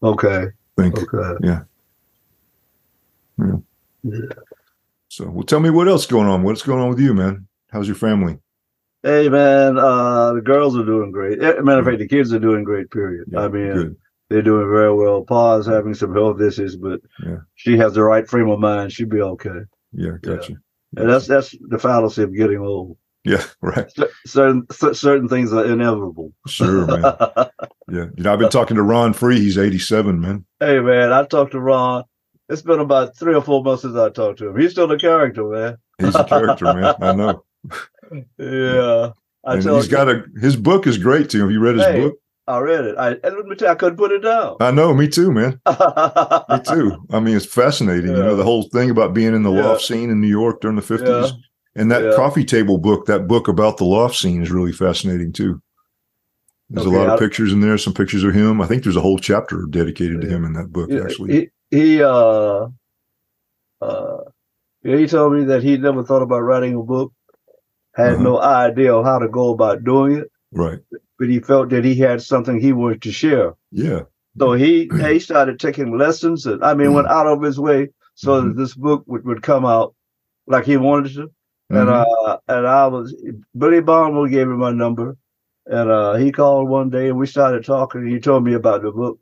[0.03, 0.47] Okay.
[0.79, 1.13] I think.
[1.15, 1.59] Okay.
[5.19, 6.45] So well tell me what else going on.
[6.45, 7.49] What's going on with you, man?
[7.73, 8.39] How's your family?
[9.03, 11.43] Hey man, uh, the girls are doing great.
[11.43, 12.89] Eh, Matter of fact, the kids are doing great.
[12.93, 13.25] Period.
[13.33, 13.97] Yeah, I mean, good.
[14.31, 15.25] they're doing very well.
[15.25, 17.39] Pa's having some health issues, but Yeah.
[17.57, 18.93] she has the right frame of mind.
[18.93, 19.59] She'll be okay.
[19.93, 20.53] Yeah, gotcha.
[20.97, 22.97] And that's that's the fallacy of getting old.
[23.25, 23.91] Yeah, right.
[24.25, 26.33] Certain certain things are inevitable.
[26.47, 27.03] Sure, man.
[27.91, 28.05] Yeah.
[28.17, 29.41] You know, I've been talking to Ron Free.
[29.41, 30.45] He's 87, man.
[30.61, 32.05] hey man, I talked to Ron.
[32.49, 34.59] It's been about three or four months since I talked to him.
[34.59, 35.77] He's still a character, man.
[35.99, 36.95] He's a character, man.
[37.01, 37.45] I know.
[38.39, 39.11] Yeah,
[39.45, 41.41] I And he's got a his book is great too.
[41.43, 42.01] Have you read his Hey.
[42.01, 42.15] book?
[42.47, 42.97] I read it.
[42.97, 44.57] I and let me tell you, I couldn't put it down.
[44.61, 45.61] I know, me too, man.
[45.67, 47.05] Me too.
[47.11, 48.11] I mean, it's fascinating.
[48.13, 49.67] You know, the whole thing about being in the Yeah.
[49.67, 51.27] loft scene in New York during the 50s.
[51.27, 51.31] Yeah.
[51.77, 52.13] And that Yeah.
[52.17, 55.61] coffee table book, that book about the loft scene is really fascinating too.
[56.71, 58.63] There's Okay, a lot of I- pictures in there, some pictures of him.
[58.63, 61.51] I think there's a whole chapter dedicated to him in that book, Yeah, actually.
[61.71, 62.69] He, uh
[63.81, 64.19] uh
[64.83, 67.13] he told me that he never thought about writing a book,
[67.95, 68.23] had Uh-huh.
[68.23, 70.81] no idea of how to go about doing it, right.
[71.19, 73.55] but he felt that he had something he wanted to share.
[73.73, 74.03] Yeah.
[74.39, 78.43] So he he started taking lessons, and I mean, went out of his way so
[78.43, 79.95] that this book would, would come out
[80.47, 81.31] like he wanted to.
[81.71, 82.05] And Mhm.
[82.27, 83.15] uh, and I was
[83.57, 85.17] Billy Barnwell gave him my number,
[85.67, 88.03] and uh, he called one day and we started talking.
[88.03, 89.19] And he told me about the book.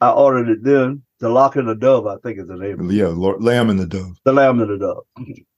[0.00, 1.02] I ordered it then.
[1.20, 2.80] The Lock and the Dove, I think is the name.
[2.80, 2.94] of it.
[2.94, 4.16] yeah, Lord, Lamb and the Dove.
[4.24, 5.04] The Lamb and the Dove,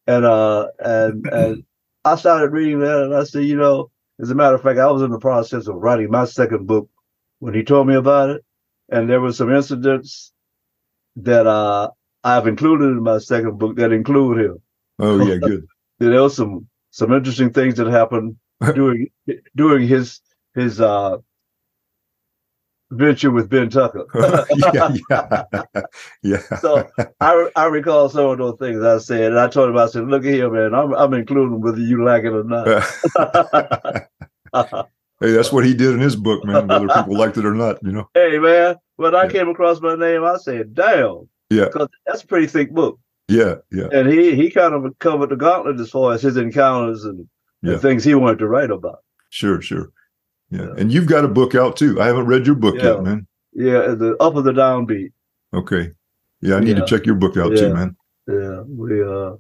[0.07, 1.65] and uh, and and
[2.05, 4.91] I started reading that, and I said, you know, as a matter of fact, I
[4.91, 6.89] was in the process of writing my second book
[7.41, 8.45] when he told me about it,
[8.89, 10.33] and there were some incidents
[11.17, 11.91] that uh
[12.23, 14.63] I've included in my second book that include him.
[14.99, 15.67] Oh, yeah, good.
[15.99, 18.37] there was some some interesting things that happened
[18.75, 19.09] during
[19.57, 20.21] during his
[20.55, 21.19] his uh
[22.91, 24.05] venture with Ben Tucker.
[24.57, 25.43] yeah, yeah.
[26.23, 26.57] yeah.
[26.61, 26.89] so
[27.21, 30.09] I I recall some of those things I said, and I told him I said,
[30.09, 30.75] "Look at here, man.
[30.75, 32.67] I'm I'm including whether you like it or not."
[35.21, 37.79] hey, that's what he did in his book, man, whether people liked it or not,
[37.83, 38.09] you know?
[38.15, 38.77] hey, man.
[38.97, 39.31] When I Yeah.
[39.31, 41.67] came across my name, I said, "Damn," Yeah.
[41.67, 42.99] because that's a pretty thick book,
[43.29, 47.05] Yeah, yeah, and he he kind of covered the gauntlet as far as his encounters
[47.05, 47.21] and,
[47.63, 47.79] and Yeah.
[47.79, 48.99] things he wanted to write about.
[49.31, 49.91] sure, sure.
[50.51, 50.63] Yeah.
[50.63, 50.75] Yeah.
[50.79, 52.01] And you've got a book out too.
[52.01, 52.85] I haven't read your book Yeah.
[52.95, 53.27] yet, man.
[53.53, 55.13] Yeah, the up of the downbeat.
[55.55, 55.91] Okay.
[56.41, 56.85] Yeah, I need Yeah.
[56.85, 57.97] to check your book out too, man.
[58.29, 59.33] Yeah, we uh,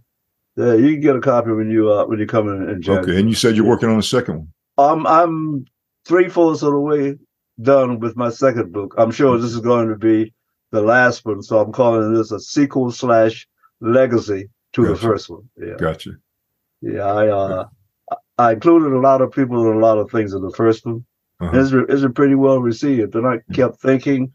[0.57, 3.05] yeah, you can get a copy when you uh when you come in in January.
[3.13, 3.21] Okay.
[3.21, 4.49] And you said you're working on a second one.
[4.79, 5.65] I'm I'm
[6.07, 7.17] three fourths of the way
[7.63, 8.95] done with my second book.
[8.99, 10.33] I'm sure this is going to be
[10.73, 13.47] the last one, so I'm calling this a sequel slash
[13.81, 14.93] legacy to Gotcha.
[14.95, 15.49] the first one.
[15.57, 16.11] Yeah, Gotcha.
[16.81, 17.05] yeah.
[17.05, 17.65] I uh,
[18.41, 21.05] I included a lot of people in a lot of things in the first one.
[21.41, 21.59] Uh-huh.
[21.59, 24.33] It's, re- it's pretty well received, and I kept thinking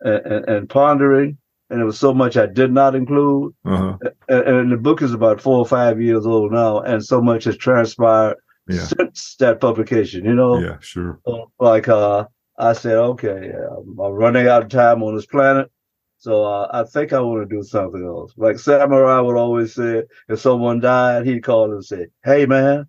[0.00, 1.38] and, and, and pondering,
[1.70, 3.54] and there was so much I did not include.
[3.64, 3.98] Uh-huh.
[4.28, 7.44] And, and the book is about four or five years old now, and so much
[7.44, 8.36] has transpired
[8.68, 8.80] Yeah.
[8.96, 10.24] since that publication.
[10.24, 11.20] You know, Yeah, sure.
[11.58, 12.26] like uh,
[12.58, 15.70] I said, okay, I'm, I'm running out of time on this planet,
[16.18, 18.32] so uh, I think I want to do something else.
[18.36, 22.86] Like Samurai would always say, if someone died, he'd call and say, "Hey, man,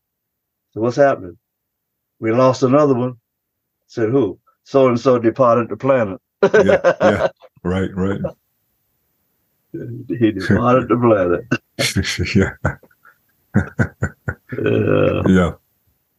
[0.74, 1.38] so what's happening?
[2.20, 3.18] We lost another one."
[3.88, 4.40] said, "Who?
[4.64, 7.28] So and so departed the planet." Yeah, yeah.
[7.66, 8.20] Right, right.
[9.72, 11.46] he departed the planet.
[12.36, 12.54] yeah.
[14.58, 15.22] Yeah.
[15.28, 15.52] Yeah.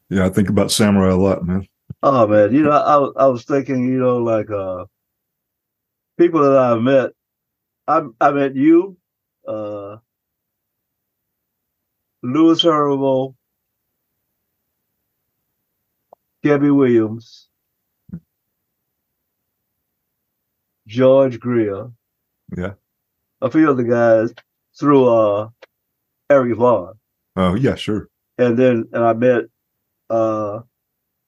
[0.09, 1.67] Yeah, I think about samurai a lot, man.
[2.03, 4.85] Oh man, you know, I was I was thinking, you know, like uh
[6.19, 7.11] people that I met.
[7.87, 8.97] I I met you,
[9.47, 9.97] uh
[12.23, 13.35] Louis Herbo,
[16.45, 17.49] Gabby Williams,
[20.87, 21.91] George Greer,
[22.55, 22.75] Yeah.
[23.41, 24.35] a few other guys
[24.79, 25.49] through uh
[26.29, 26.95] Eric Vaughn.
[27.37, 28.09] Oh, yeah, sure.
[28.37, 29.45] And then and I met
[30.11, 30.61] uh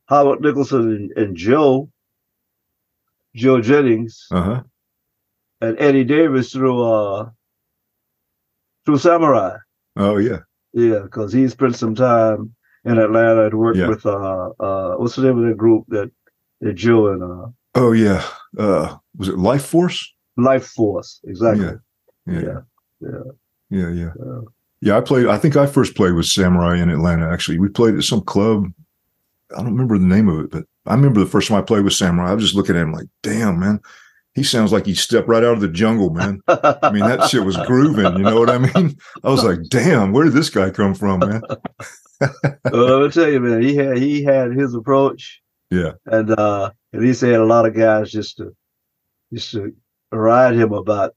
[0.08, 1.88] Howard Nicholson and, and Joe,
[3.34, 4.62] Joe Jennings, Uh-huh.
[5.62, 7.30] and Eddie Davis through uh
[8.84, 9.56] through Samurai.
[9.96, 10.40] Oh, yeah.
[10.74, 12.54] Yeah, because he spent some time
[12.86, 13.88] in Atlanta and worked Yeah.
[13.88, 16.10] with uh uh what's the name of that group that
[16.60, 17.46] that Joe and uh
[17.78, 18.24] Oh, yeah.
[18.58, 20.10] Uh, was it Life Force?
[20.38, 21.20] Life Force.
[21.24, 21.66] Exactly.
[21.66, 21.74] Yeah.
[22.26, 22.40] Yeah.
[22.40, 22.58] Yeah.
[23.00, 23.08] Yeah.
[23.68, 24.10] Yeah, yeah.
[24.18, 24.40] Yeah.
[24.80, 27.58] Yeah, I played I think I first played with Samurai in Atlanta actually.
[27.58, 28.64] We played at some club.
[29.52, 31.84] I don't remember the name of it, but I remember the first time I played
[31.84, 32.30] with Samurai.
[32.30, 33.80] I was just looking at him like, damn, man.
[34.34, 36.40] He sounds like he stepped right out of the jungle, man.
[36.48, 38.96] I mean, that shit was grooving, you know what I mean?
[39.24, 41.40] I was like, damn, where did this guy come from, man?
[42.20, 45.42] Well, let me tell you, man, he had he had his approach.
[45.70, 45.92] Yeah.
[46.06, 48.54] And uh and he said a lot of guys just to
[49.32, 49.72] just to
[50.12, 51.14] ride him about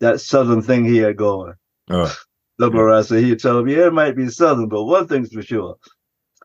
[0.00, 1.54] that southern thing he had going.
[1.90, 2.12] Uh,
[2.58, 5.42] Look I say he'd tell him, yeah, it might be southern, but one thing's for
[5.42, 5.76] sure.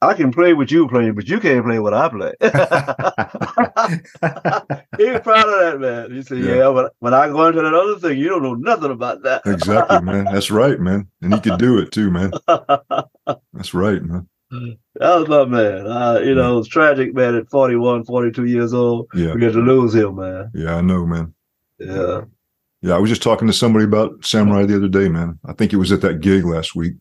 [0.02, 2.34] I can play what you playing, but you can't play what I play.
[4.98, 6.12] he was proud of that, man.
[6.12, 6.56] He said, Yeah.
[6.56, 9.42] yeah, but when I go into that other thing, you don't know nothing about that.
[9.46, 10.26] exactly, man.
[10.32, 11.08] That's right, man.
[11.22, 12.32] And he could do it too, man.
[13.54, 14.28] That's right, man.
[14.52, 15.88] That was my man.
[15.88, 19.08] Uh, you know, it was tragic, man, at 41, 42 years old.
[19.14, 19.34] Yeah.
[19.34, 20.52] We had to lose him, man.
[20.54, 21.34] Yeah, I know, man.
[21.80, 22.22] Yeah.
[22.82, 25.40] Yeah, I was just talking to somebody about Samurai the other day, man.
[25.46, 26.94] I think it was at that gig last week.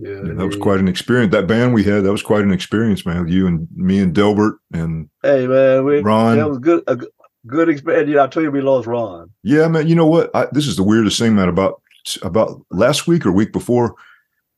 [0.00, 0.10] Yeah.
[0.24, 1.32] Yeah, that was quite an experience.
[1.32, 3.28] That band we had, that was quite an experience, man.
[3.28, 5.84] You and me and Delbert and Hey, man.
[5.84, 6.38] We, Ron.
[6.38, 6.82] That was good.
[6.86, 6.98] a
[7.46, 8.10] good experience.
[8.10, 9.30] Yeah, I told you we lost Ron.
[9.42, 9.86] Yeah, man.
[9.86, 10.34] You know what?
[10.34, 11.48] I, this is the weirdest thing, man.
[11.48, 11.80] About
[12.22, 13.94] about last week or week before,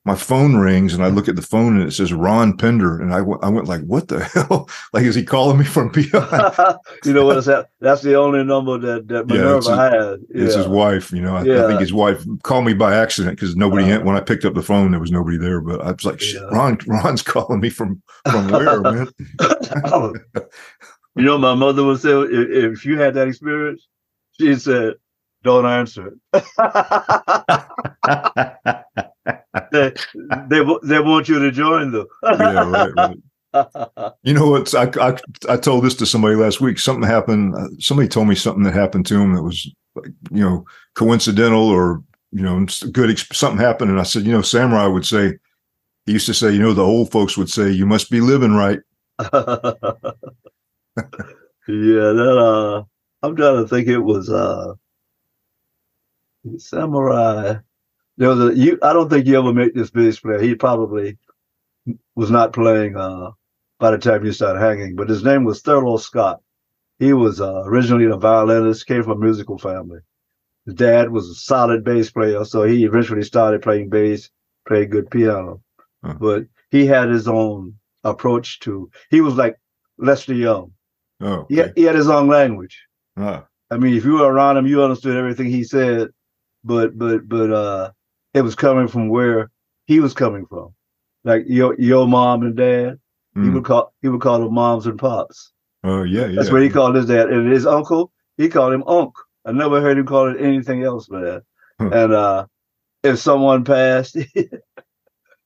[0.06, 3.12] my phone rings and I look at the phone and it says Ron Pender, and
[3.12, 4.70] I went, I went like, what the hell?
[4.92, 6.78] like, is he calling me from beyond?
[7.04, 7.70] you know what is that?
[7.80, 10.20] That's the only number that, that Yeah, Minerva his- had.
[10.30, 11.10] It's his wife.
[11.10, 13.90] You know, I, I think his wife called me by accident because nobody.
[13.92, 14.00] Uh.
[14.04, 15.60] when I picked up the phone, there was nobody there.
[15.60, 16.48] But I was like, shit, Yeah.
[16.56, 19.08] Ron, Ron's calling me from from where, man?
[21.16, 23.86] you know, my mother would say, if, if you had that experience,
[24.38, 24.94] she said,
[25.42, 26.42] don't answer it.
[29.72, 29.92] They,
[30.48, 32.07] they, they want you to join them.
[32.38, 33.18] yeah, right, right.
[34.22, 34.74] You know what?
[34.74, 35.16] I, I
[35.48, 36.79] I told this to somebody last week.
[36.79, 37.55] Something happened.
[37.55, 39.64] uh, Somebody told me something that happened to him that was,
[40.31, 42.02] you know, coincidental or
[42.33, 43.18] you know, good.
[43.18, 45.38] Something happened, and I said, you know, Samurai would say,
[46.05, 48.52] he used to say, you know, the old folks would say, you must be living
[48.55, 48.81] right.
[49.20, 49.33] yeah,
[51.66, 52.85] that uh
[53.22, 54.74] I'm trying to think it was uh
[56.59, 57.57] Samurai.
[58.18, 60.40] There was a you I don't think you ever met this bass player.
[60.40, 61.18] He probably
[62.14, 63.31] was not playing uh
[63.79, 66.40] by the time you started hanging, but his name was Thurlow Scott.
[66.98, 69.98] He was uh, originally a violinist, came from a musical family.
[70.64, 74.31] His dad was a solid bass player, so he eventually started playing bass,
[74.66, 75.61] played good piano.
[76.02, 76.14] Huh.
[76.18, 79.57] But he had his own approach to he was like
[79.98, 80.72] Lester Young.
[81.20, 81.81] Oh, He had, okay.
[81.81, 82.81] he had his own language.
[83.18, 86.09] Ah, I mean, if you were around him, you understood everything he said,
[86.64, 87.90] but but but uh,
[88.37, 89.51] it was coming from where
[89.87, 90.75] he was coming from.
[91.25, 92.99] Like your your mom and dad,
[93.35, 93.55] he mm.
[93.55, 95.53] would call he would call them moms and pops.
[95.85, 96.37] oh, yeah, yeah.
[96.37, 99.14] That's what he called his dad, and his uncle he called him Unc.
[99.44, 101.40] I never heard him call it anything else, man.
[101.81, 101.90] Huh.
[101.92, 102.46] And uh,
[103.03, 104.51] if someone passed, and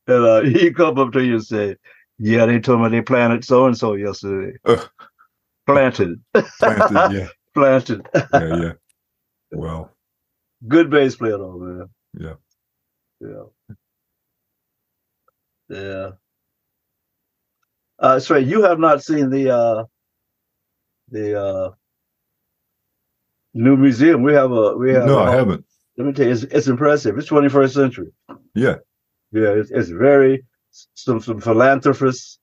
[0.09, 1.77] uh, he'd come up to you and say,
[2.19, 4.57] Yeah, they told me they planted so and so yesterday.
[4.65, 4.89] Ugh.
[5.67, 8.07] Planted, Planted, yeah, planted.
[8.15, 8.73] yeah, yeah.
[9.53, 9.93] Well,
[10.67, 11.89] Good bass player though, man.
[12.19, 12.35] Yeah.
[13.21, 13.45] Yeah.
[15.69, 16.11] Yeah.
[17.99, 19.85] Uh sorry, you have not seen the uh
[21.11, 21.71] the uh
[23.55, 24.23] new museum.
[24.23, 25.65] We have a we have no, I haven't.
[25.97, 27.19] let me tell you, it's, it's impressive.
[27.19, 28.13] It's 21st century.
[28.55, 28.77] Yeah.
[29.33, 30.45] Yeah, it's, it's very
[30.95, 32.39] some some philanthropists.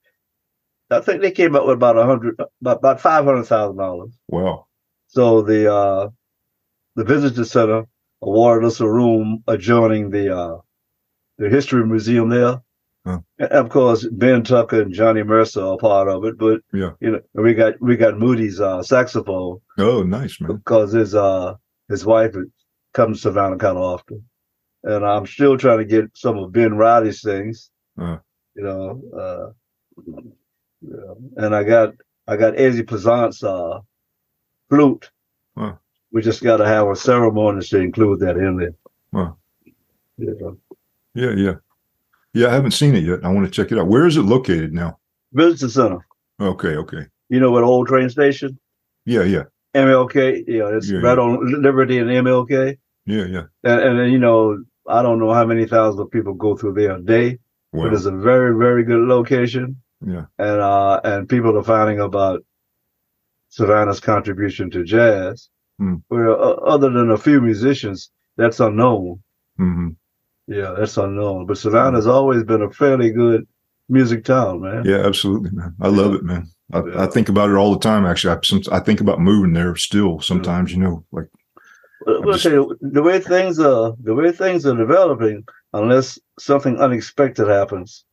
[0.90, 4.16] I think they came up with about a hundred, about about five hundred thousand dollars.
[4.28, 4.66] Wow.
[5.08, 6.08] So the uh,
[6.96, 7.84] the visitor center
[8.22, 10.58] awarded us a room adjoining the uh,
[11.38, 12.60] the history museum there.
[13.06, 13.20] Huh.
[13.38, 16.36] And of course, Ben Tucker and Johnny Mercer are part of it.
[16.36, 16.92] But Yeah.
[17.00, 20.56] you know, we got we got Moody's uh, saxophone Oh, nice, man.
[20.56, 21.54] because his uh
[21.88, 22.34] his wife
[22.92, 24.24] comes to Savannah kind of often,
[24.82, 27.70] and I'm still trying to get some of Ben Riley's things.
[28.00, 28.18] Uh.
[28.56, 30.12] You know, uh,
[30.82, 31.14] yeah.
[31.44, 31.94] and I got
[32.26, 33.80] I got Ezzy Pazant's uh
[34.68, 35.10] flute.
[35.56, 35.74] Huh.
[36.12, 38.74] We just got to have a ceremony to include that in there.
[39.14, 39.32] Huh.
[40.18, 40.50] Yeah.
[41.18, 41.54] Yeah, yeah.
[42.34, 43.24] Yeah, I haven't seen it yet.
[43.24, 43.88] I want to check it out.
[43.88, 44.98] Where is it located now?
[45.32, 45.98] Visitor Center.
[46.40, 47.06] Okay, okay.
[47.28, 48.58] You know what old train station?
[49.04, 50.44] Yeah, yeah, MLK.
[50.46, 51.24] Yeah, it's Yeah, right yeah.
[51.24, 52.76] on Liberty and MLK.
[53.06, 53.42] yeah, yeah.
[53.64, 56.74] And, and then, you know, I don't know how many thousands of people go through
[56.74, 57.38] there a day.
[57.72, 59.76] but it's a very very good location
[60.14, 62.38] yeah, and uh and people are finding about
[63.50, 65.96] savannah's contribution to jazz Hmm.
[66.08, 69.22] where uh, other than a few musicians that's unknown
[69.58, 69.90] hmm
[70.48, 73.46] yeah that's unknown but savannah's always been a fairly good
[73.88, 75.74] music town man yeah, absolutely, man.
[75.80, 76.46] I love it, man.
[76.72, 77.02] I, Yeah.
[77.04, 78.04] I think about it all the time.
[78.04, 80.20] Actually, I, some, I think about moving there still.
[80.20, 81.28] Sometimes, you know, like
[82.06, 87.48] Well, just- you, the way things are the way things are developing unless something unexpected
[87.48, 88.04] happens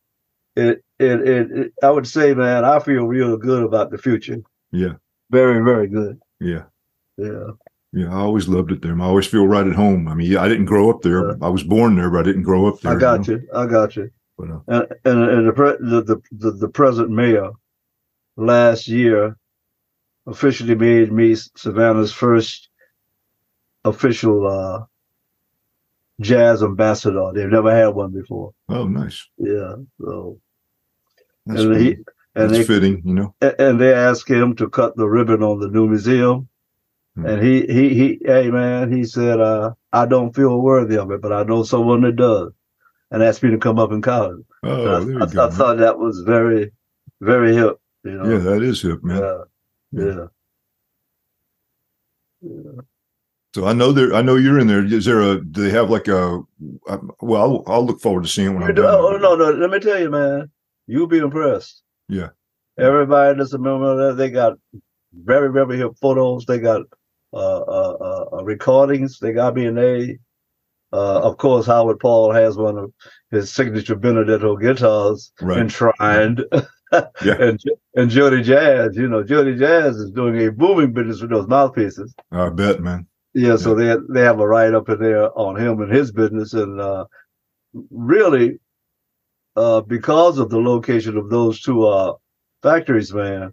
[0.56, 4.38] it it, it, it i would say man i feel real good about the future
[4.72, 4.94] yeah,
[5.30, 6.64] very very good yeah,
[7.18, 7.48] yeah
[7.92, 8.08] yeah.
[8.12, 8.98] I always loved it there.
[9.00, 10.08] I always feel right at home.
[10.08, 11.42] I mean, I didn't grow up there.
[11.42, 12.96] I was born there, but I didn't grow up there.
[12.96, 13.42] I got you.
[13.54, 14.10] I got you.
[14.38, 17.50] But, uh, And and, and the, pre- the the the the present mayor
[18.36, 19.36] last year
[20.26, 22.68] officially made me Savannah's first
[23.84, 24.84] official uh,
[26.20, 27.30] jazz ambassador.
[27.34, 28.52] They've never had one before.
[28.68, 29.24] oh, nice.
[29.38, 29.76] Yeah.
[30.00, 30.38] So
[31.46, 33.34] That's, and he and That's they fitting, you know.
[33.40, 36.48] and they asked him to cut the ribbon on the new museum.
[37.16, 37.26] Hmm.
[37.26, 41.20] And he, he, he, hey man, he said, uh, I don't feel worthy of it,
[41.22, 42.52] but I know someone that does.
[43.10, 44.10] And asked me to come up and it.
[44.10, 45.46] Oh, I, I, go.
[45.46, 46.72] I thought that was very,
[47.20, 47.80] very hip.
[48.02, 48.30] You know?
[48.30, 49.22] yeah, that is hip, man.
[49.22, 49.44] yeah,
[49.92, 50.26] yeah.
[52.42, 52.80] yeah.
[53.54, 54.12] So I know there.
[54.12, 54.84] I know you're in there.
[54.84, 55.40] Is there a?
[55.40, 56.42] Do they have like a?
[56.88, 58.86] uh, Well, I'll, I'll look forward to seeing when I'm done.
[58.86, 59.50] oh no, no.
[59.50, 60.50] Let me tell you, man.
[60.86, 61.82] You'll be impressed.
[62.08, 62.30] Yeah.
[62.76, 64.58] Everybody that's a member of that, they got
[65.14, 66.44] very, very hip photos.
[66.44, 66.82] They got
[68.42, 69.18] recordings.
[69.18, 70.18] They got me and A.
[70.92, 72.92] Uh, of course, Howard Paul has one of
[73.30, 75.58] his signature Benedetto guitars Right.
[75.58, 76.44] enshrined.
[76.92, 77.34] Yeah.
[77.40, 77.60] and
[77.96, 82.14] and Jody Jazz, you know, Jody Jazz is doing a booming business with those mouthpieces.
[82.30, 83.08] I bet, man.
[83.34, 86.54] Yeah, so they they have a write up in there on him and his business,
[86.54, 87.04] and uh,
[87.90, 88.60] really,
[89.56, 92.14] uh, because of the location of those two uh,
[92.62, 93.52] factories, man,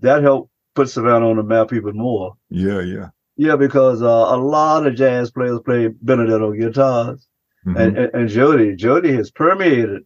[0.00, 2.34] that helped put Savannah on the map even more.
[2.50, 3.08] Yeah, yeah.
[3.36, 7.26] Yeah, because uh, a lot of jazz players play Benedetto guitars,
[7.66, 7.80] Mhm.
[7.80, 10.02] and, and and Jody Jody has permeated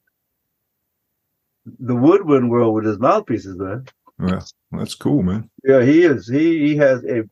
[1.81, 3.85] the woodwind world with his mouthpieces, man.
[4.21, 4.41] Yeah,
[4.73, 5.51] that's cool, man.
[5.65, 6.27] Yeah, he is.
[6.29, 7.25] He he has a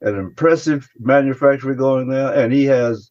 [0.00, 3.10] an impressive manufacturing going there, and he has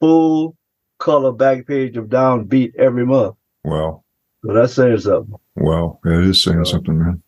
[0.00, 0.56] full
[0.98, 3.34] color back page of downbeat every month.
[3.64, 4.04] Wow,
[4.44, 5.34] So that's saying something.
[5.56, 5.98] wow.
[6.04, 6.70] Yeah, it is saying Yeah.
[6.72, 7.22] something, man.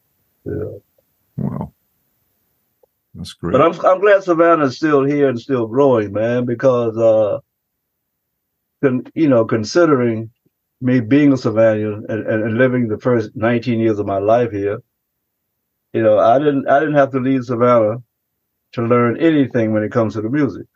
[0.44, 0.78] Yeah.
[1.38, 1.72] Wow,
[3.14, 3.52] that's great.
[3.52, 7.40] But I'm I'm glad Savannah's still here and still growing, man, because uh,
[8.82, 10.30] con, you know, considering
[10.80, 14.82] me being a Savannah and, and, living the first 19 years of my life here,
[15.92, 18.02] you know, I didn't I didn't have to leave Savannah
[18.72, 20.66] to learn anything when it comes to the music.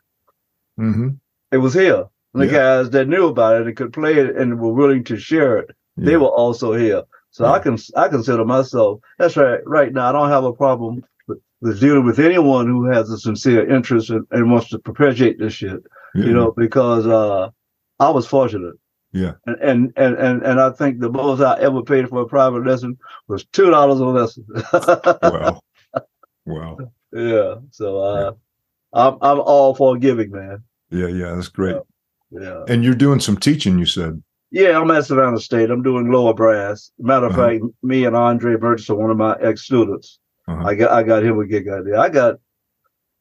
[0.77, 1.09] hmm
[1.51, 2.05] It was here.
[2.33, 2.83] And the Yeah.
[2.83, 5.71] guys that knew about it and could play it and were willing to share it,
[5.95, 7.03] they were also here.
[7.31, 9.61] So I can I consider myself that's right.
[9.65, 11.03] Right now, I don't have a problem
[11.61, 15.53] with dealing with anyone who has a sincere interest and, and wants to perpetuate this
[15.53, 15.79] shit.
[16.13, 17.49] Yeah, You know, because uh,
[17.99, 18.75] I was fortunate.
[19.11, 19.33] Yeah.
[19.45, 22.65] And, and and and and I think the most I ever paid for a private
[22.65, 22.97] lesson
[23.29, 24.45] was two dollars a lesson.
[25.23, 25.61] Wow,
[26.45, 26.77] wow.
[27.13, 27.55] yeah.
[27.71, 28.31] So uh,
[28.93, 30.63] I'm I'm all for giving, man.
[30.89, 31.33] Yeah, yeah.
[31.33, 31.77] That's great.
[32.31, 32.63] Yeah.
[32.67, 33.79] And you're doing some teaching.
[33.79, 34.21] You said.
[34.51, 35.69] Yeah, I'm at Savannah State.
[35.71, 36.91] I'm doing lower brass.
[36.99, 37.49] Matter of Uh-huh.
[37.59, 40.19] fact, me and Andre Burgess are one of my ex students.
[40.47, 40.63] Uh-huh.
[40.65, 41.97] I got I got him a gig there.
[41.97, 42.35] I got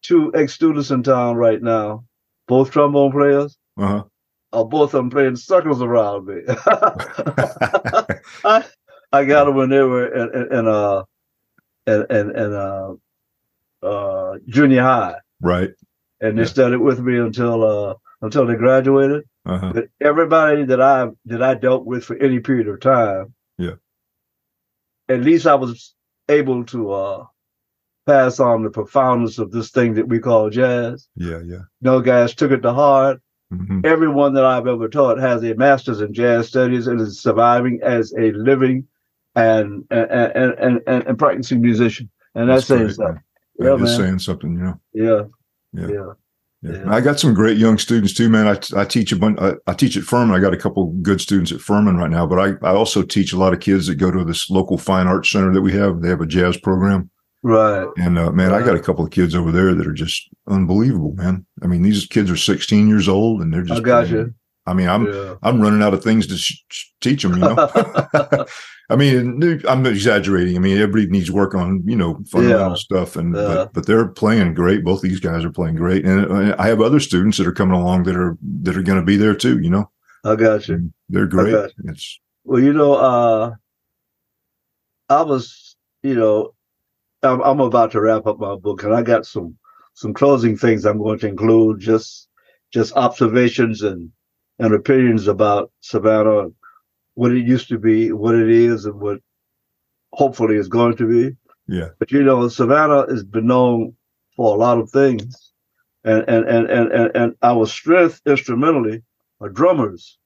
[0.02, 2.04] two ex students in town right now,
[2.48, 3.56] both trombone players.
[3.78, 4.04] Uh-huh.
[4.52, 6.42] Uh, both of them playing circles around me.
[8.44, 8.64] I,
[9.12, 11.02] I got them when they were in, in, in uh
[11.86, 12.92] in, in, in uh,
[13.82, 15.70] uh, junior high, right.
[16.20, 16.48] and they Yeah.
[16.48, 19.24] studied with me until uh until they graduated.
[19.46, 19.72] Uh-huh.
[19.74, 23.74] But everybody that I that I dealt with for any period of time, Yeah.
[25.08, 25.93] at least I was
[26.28, 27.24] able to uh
[28.06, 31.08] pass on the profoundness of this thing that we call jazz.
[31.16, 31.62] Yeah, yeah.
[31.80, 33.20] No guys took it to heart.
[33.50, 37.80] hmm Everyone that I've ever taught has a master's in jazz studies and is surviving
[37.82, 38.86] as a living
[39.34, 42.10] and and and and, and, practicing musician.
[42.34, 43.22] And that's, saying great, something.
[43.58, 43.86] Yeah, man.
[43.86, 44.80] saying something, you know.
[44.92, 45.22] Yeah.
[45.72, 45.88] Yeah.
[45.88, 46.12] Yeah.
[46.64, 46.82] Yeah.
[46.90, 48.48] I got some great young students too, man.
[48.48, 49.38] I, I teach a bunch.
[49.38, 50.34] I, I teach at Furman.
[50.34, 53.34] I got a couple good students at Furman right now, but I, I also teach
[53.34, 56.00] a lot of kids that go to this local fine arts center that we have.
[56.00, 57.10] They have a jazz program.
[57.42, 57.86] Right.
[57.98, 61.12] And uh, man, I got a couple of kids over there that are just unbelievable,
[61.12, 61.44] man.
[61.62, 63.82] I mean, these kids are 16 years old and they're just.
[63.82, 64.32] I got you.
[64.66, 65.34] I mean, I'm Yeah.
[65.42, 67.34] I'm running out of things to sh- sh- teach them.
[67.34, 67.56] You know.
[68.90, 70.56] I mean, I'm exaggerating.
[70.56, 72.74] I mean, everybody needs work on you know fundamental Yeah.
[72.76, 73.42] stuff, and Yeah.
[73.46, 74.84] but, but they're playing great.
[74.84, 78.04] Both these guys are playing great, and I have other students that are coming along
[78.04, 79.58] that are that are going to be there too.
[79.60, 79.90] You know,
[80.24, 80.92] I got you.
[81.08, 81.52] they're great.
[81.52, 83.54] got It's Well, you know, uh,
[85.08, 86.54] I was, you know,
[87.22, 89.56] I'm, I'm about to wrap up my book, and I got some
[89.94, 92.28] some closing things I'm going to include, just
[92.72, 94.10] just observations and
[94.58, 96.48] and opinions about Savannah,
[97.14, 99.20] what it used to be, what it is, and what
[100.12, 101.36] hopefully is going to be.
[101.68, 103.94] yeah, But you know, Savannah has been known
[104.36, 105.52] for a lot of things,
[106.04, 109.02] and and and and and, and our strength instrumentally
[109.40, 110.18] are drummers.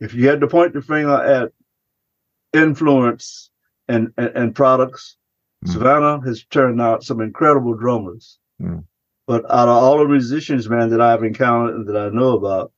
[0.00, 1.52] If you had to point the finger at
[2.52, 3.50] influence
[3.88, 5.16] and and, and products,
[5.64, 5.72] Mm.
[5.72, 8.38] Savannah has turned out some incredible drummers.
[8.60, 8.84] Mm.
[9.26, 12.72] But out of all the musicians, man, that I've encountered and that I know about,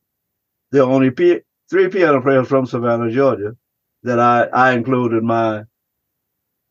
[0.78, 3.56] are only p- three piano players from Savannah, Georgia,
[4.02, 5.64] that I I include in my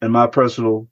[0.02, 0.88] in my personal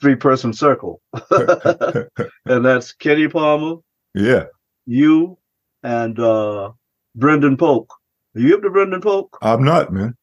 [0.00, 1.00] three person circle,
[1.30, 3.76] and that's Kenny Palmer,
[4.14, 4.44] yeah.
[4.86, 5.38] you,
[5.82, 6.72] and uh,
[7.14, 7.92] Brendan Polk.
[8.36, 9.38] Are you up to Brendan Polk?
[9.42, 10.16] I'm not, man.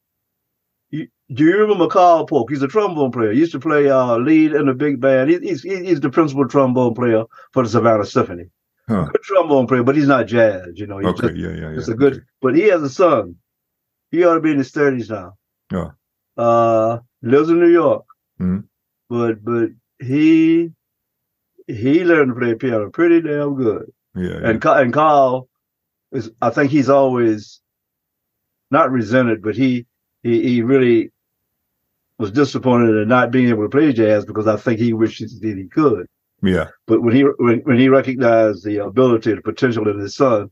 [0.90, 2.50] You, do you remember Carl Polk?
[2.50, 3.32] He's a trombone player.
[3.32, 5.30] He used to play uh, lead in a big band.
[5.30, 7.24] He, he's he's the principal trombone player
[7.54, 8.46] for the Savannah Symphony.
[8.92, 9.06] Huh.
[9.06, 10.68] Good trombone player, but he's not jazz.
[10.76, 11.76] You know, Okay, just, yeah, yeah, yeah.
[11.76, 12.24] just a good.
[12.42, 13.36] But he has a son.
[14.12, 15.34] He ought to be in his thirties now.
[15.72, 15.92] Yeah.
[16.38, 18.06] Uh, lives in New York.
[18.40, 18.66] Mhm.
[19.10, 20.72] But but he
[21.68, 23.92] he learned to play piano pretty damn good.
[24.16, 24.50] Yeah, yeah.
[24.50, 25.48] And Ca- and Carl
[26.12, 27.62] is I think he's always
[28.72, 29.86] not resented, but he
[30.24, 31.12] he he really
[32.18, 35.58] was disappointed in not being able to play jazz because I think he wishes that
[35.58, 36.08] he could.
[36.44, 40.50] Yeah, But when he when, when he recognized the ability, the potential in his son,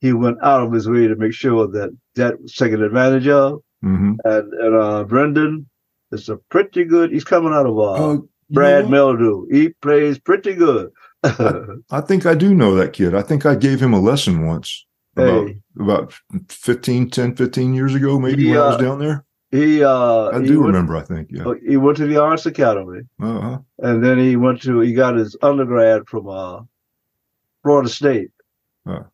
[0.00, 3.60] he went out of his way to make sure that that was taken advantage of.
[3.82, 5.68] hmm And and uh, Brendan
[6.12, 7.12] is a pretty good.
[7.12, 9.44] He's coming out of uh, Oh, Brad Mehldau.
[9.50, 10.90] He plays pretty good.
[11.22, 13.14] I think I do know that kid.
[13.14, 16.14] I think I gave him a lesson once about hey, about
[16.48, 19.25] 15, 10, 15 years ago, maybe when I was down there.
[19.50, 20.96] He uh, I he do went- remember.
[20.96, 21.28] I think.
[21.30, 21.44] Yeah.
[21.46, 23.58] Uh, he went to the Arts Academy, Uh-huh.
[23.78, 26.60] and then he went to he got his undergrad from uh,
[27.62, 28.30] Florida State.
[28.86, 29.04] uh-huh.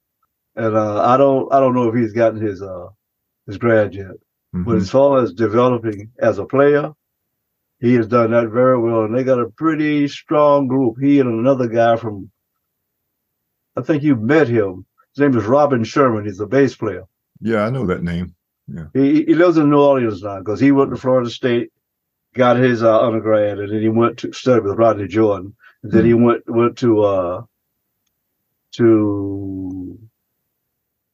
[0.57, 2.89] And uh, I don't I don't know if he's gotten his uh,
[3.47, 4.17] his grad yet,
[4.55, 4.65] Mhm.
[4.67, 6.93] but as far as developing as a player,
[7.81, 9.05] he has done that very well.
[9.05, 10.97] And they got a pretty strong group.
[11.01, 12.31] He and another guy from
[13.77, 14.85] I think you met him.
[15.15, 16.25] His name is Robin Sherman.
[16.27, 17.05] He's a bass player.
[17.41, 18.35] Yeah, I know that name.
[18.95, 21.71] He he lives in New Orleans now because he went to Florida State,
[22.35, 25.55] got his uh, undergrad, and then he went to study with Rodney Jordan.
[25.83, 27.43] And then he went went to uh
[28.73, 29.99] to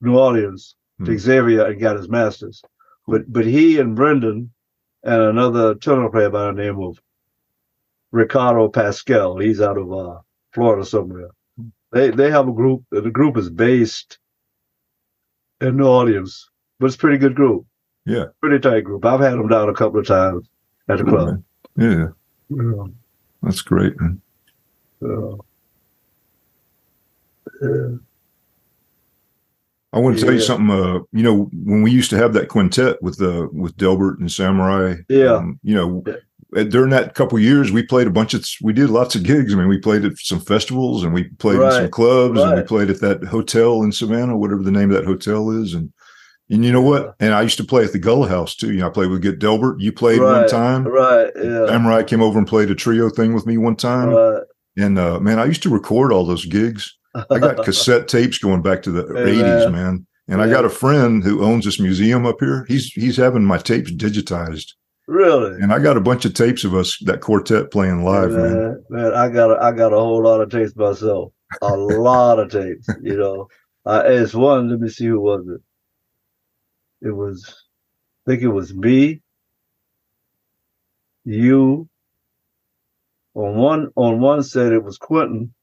[0.00, 1.18] New Orleans to Hmm.
[1.18, 2.62] Xavier and got his master's.
[3.06, 4.52] But but he and Brendan
[5.04, 7.00] and another tenor player by the name of
[8.12, 9.38] Ricardo Pascal.
[9.38, 10.20] He's out of uh,
[10.52, 11.30] Florida somewhere.
[11.92, 12.84] They they have a group.
[12.90, 14.18] The group is based
[15.60, 17.64] in New Orleans, but it's a pretty good group.
[18.06, 18.26] Yeah.
[18.40, 19.04] pretty tight group.
[19.04, 20.48] I've had them down a couple of times
[20.88, 21.42] at the club.
[21.76, 22.06] Yeah,
[22.48, 22.84] Yeah.
[23.42, 24.20] that's great, man.
[25.02, 25.32] Yeah.
[27.62, 27.88] Yeah.
[29.92, 30.70] I want to tell you something.
[30.70, 34.30] Uh, you know, when we used to have that quintet with uh, with Delbert and
[34.30, 34.96] Samurai.
[35.08, 35.34] Yeah.
[35.36, 36.60] um, you know, Yeah.
[36.60, 38.44] uh, during that couple years, we played a bunch of.
[38.62, 39.52] We did lots of gigs.
[39.52, 41.90] I mean, we played at some festivals and we played in some Right.
[41.90, 45.50] clubs and we played at that hotel in Savannah, whatever the name of that hotel
[45.50, 45.90] is, and
[46.50, 47.14] And you know what?
[47.20, 48.72] And I used to play at the Gullah House too.
[48.72, 49.80] You know, I played with Get Delbert.
[49.80, 50.84] You played Right, one time.
[50.86, 51.30] Right.
[51.36, 51.66] Yeah.
[51.66, 54.10] Samurai came over and played a trio thing with me one time.
[54.10, 54.42] Right.
[54.76, 56.96] And uh, man, I used to record all those gigs.
[57.14, 59.72] I got cassette tapes going back to the 80s, man.
[59.72, 60.06] man.
[60.30, 62.64] And I got a friend who owns this museum up here.
[62.68, 64.72] He's he's having my tapes digitized.
[65.06, 65.52] Really.
[65.62, 68.54] And I got a bunch of tapes of us that quartet playing live, man.
[68.54, 71.32] man, man, I got a, I got a whole lot of tapes myself.
[71.62, 73.48] A lot of tapes, you know.
[73.86, 74.68] Uh, it's one.
[74.68, 75.62] Let me see who was it.
[77.02, 77.46] It was,
[78.26, 79.22] I think it was me,
[81.24, 81.88] you.
[83.34, 85.54] On one on one said it was Quentin,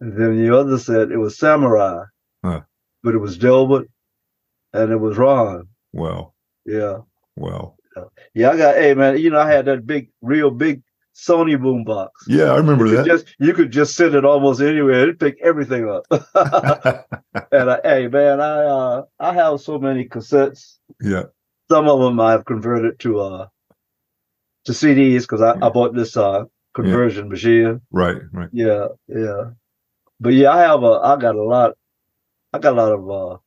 [0.00, 2.04] and then the other said it was Samurai,
[2.44, 2.62] Huh.
[3.02, 3.88] but it was Delbert,
[4.72, 5.68] and it was Ron.
[5.92, 6.34] Well,
[6.64, 6.98] Yeah,
[7.36, 7.76] Wow.
[8.34, 8.50] yeah.
[8.50, 8.76] I got.
[8.76, 10.82] Hey man, you know I had that big, real big
[11.18, 12.10] Sony boombox.
[12.28, 13.06] Yeah, I remember You that.
[13.06, 15.02] just you could just send it almost anywhere.
[15.02, 16.04] It'd pick everything up.
[17.52, 20.76] and I, hey man, I uh I have so many cassettes.
[21.00, 21.24] yeah.
[21.70, 23.46] Some of them I've converted to uh
[24.66, 26.44] to CDs because I, I bought this uh
[26.74, 27.80] conversion machine.
[27.90, 28.18] Right.
[28.32, 28.48] Right.
[28.52, 29.50] Yeah, yeah.
[30.20, 31.72] But yeah, I have a I got a lot
[32.52, 33.38] I got a lot of uh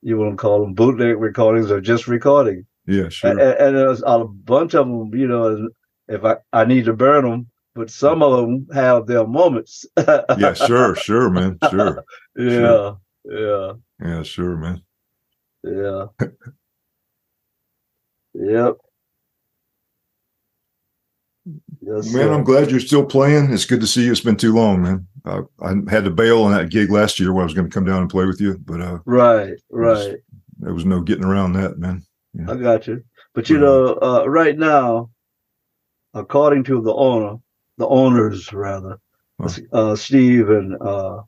[0.00, 2.64] you want to call them bootleg recordings or just recording.
[2.86, 3.10] Yeah.
[3.10, 3.30] Sure.
[3.32, 5.68] And, and there's a bunch of them, you know,
[6.08, 9.86] if I, I need to burn them, but some of them have their moments.
[9.96, 10.54] yeah.
[10.54, 10.94] Sure.
[10.96, 11.58] Sure, man.
[11.70, 12.04] Sure.
[12.36, 12.94] Yeah,
[13.24, 14.22] yeah, Yeah.
[14.22, 14.80] Sure, man.
[15.64, 16.04] yeah.
[18.34, 18.76] yep.
[21.80, 22.32] Yes, Man, sir.
[22.32, 23.52] I'm glad you're still playing.
[23.52, 24.12] It's good to see you.
[24.12, 25.06] It's been too long, man.
[25.24, 27.74] Uh, I had to bail on that gig last year where I was going to
[27.74, 30.16] come down and play with you, but uh, right, right.
[30.58, 32.04] there was no getting around that, man.
[32.46, 33.02] I got you.
[33.34, 35.10] But you know, uh, right now,
[36.14, 37.36] according to the owner,
[37.78, 38.98] the owners rather,
[39.40, 39.48] Huh.
[39.72, 41.22] uh, Steve and uh,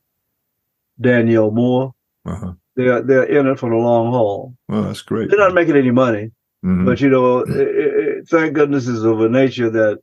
[1.00, 1.92] Danielle Moore,
[2.26, 2.52] Uh-huh.
[2.76, 4.54] they're they're in it for the long haul.
[4.68, 5.30] Well, that's great.
[5.30, 6.32] They're not making any money,
[6.64, 6.84] Mhm.
[6.84, 10.00] but you know, it, it, it- thank goodness is of a nature that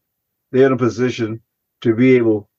[0.51, 1.41] they're in a position
[1.81, 2.49] to be able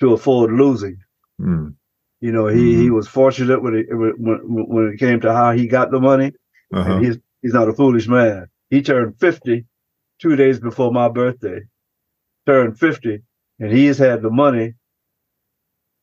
[0.00, 0.98] to afford losing.
[1.40, 1.74] Mm.
[2.20, 4.38] You know, he he was fortunate when it when when
[4.68, 6.32] when it came to how he got the money.
[6.72, 6.92] Uh-huh.
[6.92, 8.46] And he's he's not a foolish man.
[8.70, 9.64] He turned 50
[10.18, 11.60] two days before my birthday.
[12.46, 13.20] Turned 50,
[13.60, 14.74] and he's had the money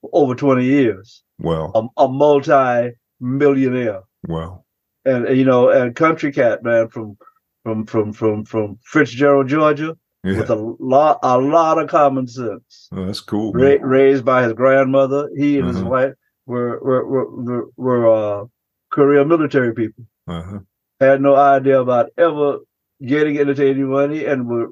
[0.01, 1.24] for over 20 years.
[1.39, 1.72] Wow.
[1.74, 4.01] A, a multi-millionaire.
[4.28, 4.63] Wow.
[5.05, 7.18] And uh, you know, and country cat man from
[7.63, 10.38] from from from from Fitzgerald, Georgia, Yeah.
[10.39, 12.88] with a lot a lot of common sense.
[12.91, 13.51] Oh, that's cool.
[13.53, 15.89] Ra- raised by his grandmother, he and his Uh-huh.
[15.89, 16.13] wife
[16.47, 18.07] were were were, were, were
[18.41, 18.45] uh,
[18.91, 20.05] career military people.
[20.28, 20.59] Uh-huh.
[20.99, 22.57] had no idea about ever
[23.04, 24.70] getting any money and were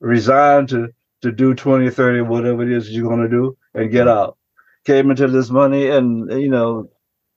[0.00, 0.88] resigned to
[1.22, 4.18] to do 20 30 whatever it is you're going to do and get mm-hmm.
[4.18, 4.38] out
[4.84, 6.88] came into this money and you know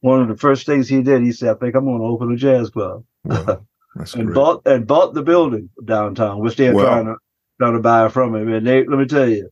[0.02, 2.32] one of the first things he did he said i think i'm going to open
[2.32, 3.36] a jazz club Wow.
[3.36, 3.64] Mm-hmm.
[3.96, 4.36] That's and great.
[4.36, 6.84] bought and bought the building downtown which they're Wow.
[6.84, 7.16] trying to
[7.60, 9.50] trying to buy from him and they let me tell you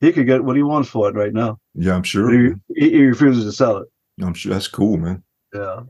[0.00, 2.30] he could get what he wants for it right now yeah, I'm sure.
[2.32, 3.88] he, he, he refuses to sell it
[4.22, 5.22] I'm sure that's cool, man.
[5.54, 5.80] yeah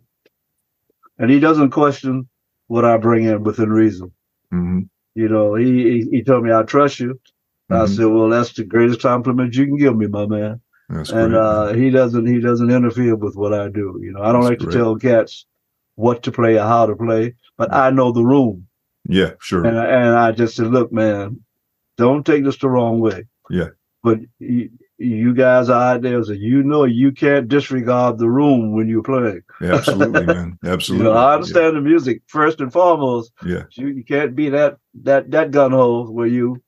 [1.18, 2.28] and he doesn't question
[2.72, 4.08] what i bring in within reason
[4.52, 4.80] hmm
[5.22, 7.10] You know, he he, he told me I trust you.
[7.70, 7.88] I Mhm.
[7.94, 10.54] said, well, that's the greatest compliment you can give me, my man.
[10.88, 11.44] That's and great.
[11.46, 13.86] uh, he doesn't he doesn't interfere with what I do.
[14.04, 14.72] You know, I don't That's like great.
[14.72, 15.34] to tell cats
[16.04, 17.24] what to play or how to play,
[17.58, 18.54] but I know the room,
[19.18, 19.64] yeah, sure.
[19.66, 21.24] and I, and I just said, look, man,
[22.02, 23.18] don't take this the wrong way.
[23.58, 23.70] Yeah.
[24.02, 24.70] But you,
[25.01, 29.03] you guys are out there, so you know you can't disregard the room when you're
[29.03, 29.42] playing.
[29.61, 30.59] Yeah, absolutely, man.
[30.62, 31.07] You Absolutely.
[31.07, 33.64] know, I understand the music first and foremost, Yeah.
[33.72, 36.62] You, you can't be that that that gun hole where you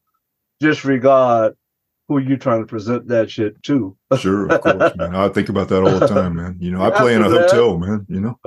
[0.60, 1.54] disregard
[2.08, 3.96] who you trying to present that shit to.
[4.18, 5.14] Sure, of course, man.
[5.14, 6.56] I think about that all the time, man.
[6.58, 8.06] You know, I play in a hotel, man.
[8.08, 8.38] You know,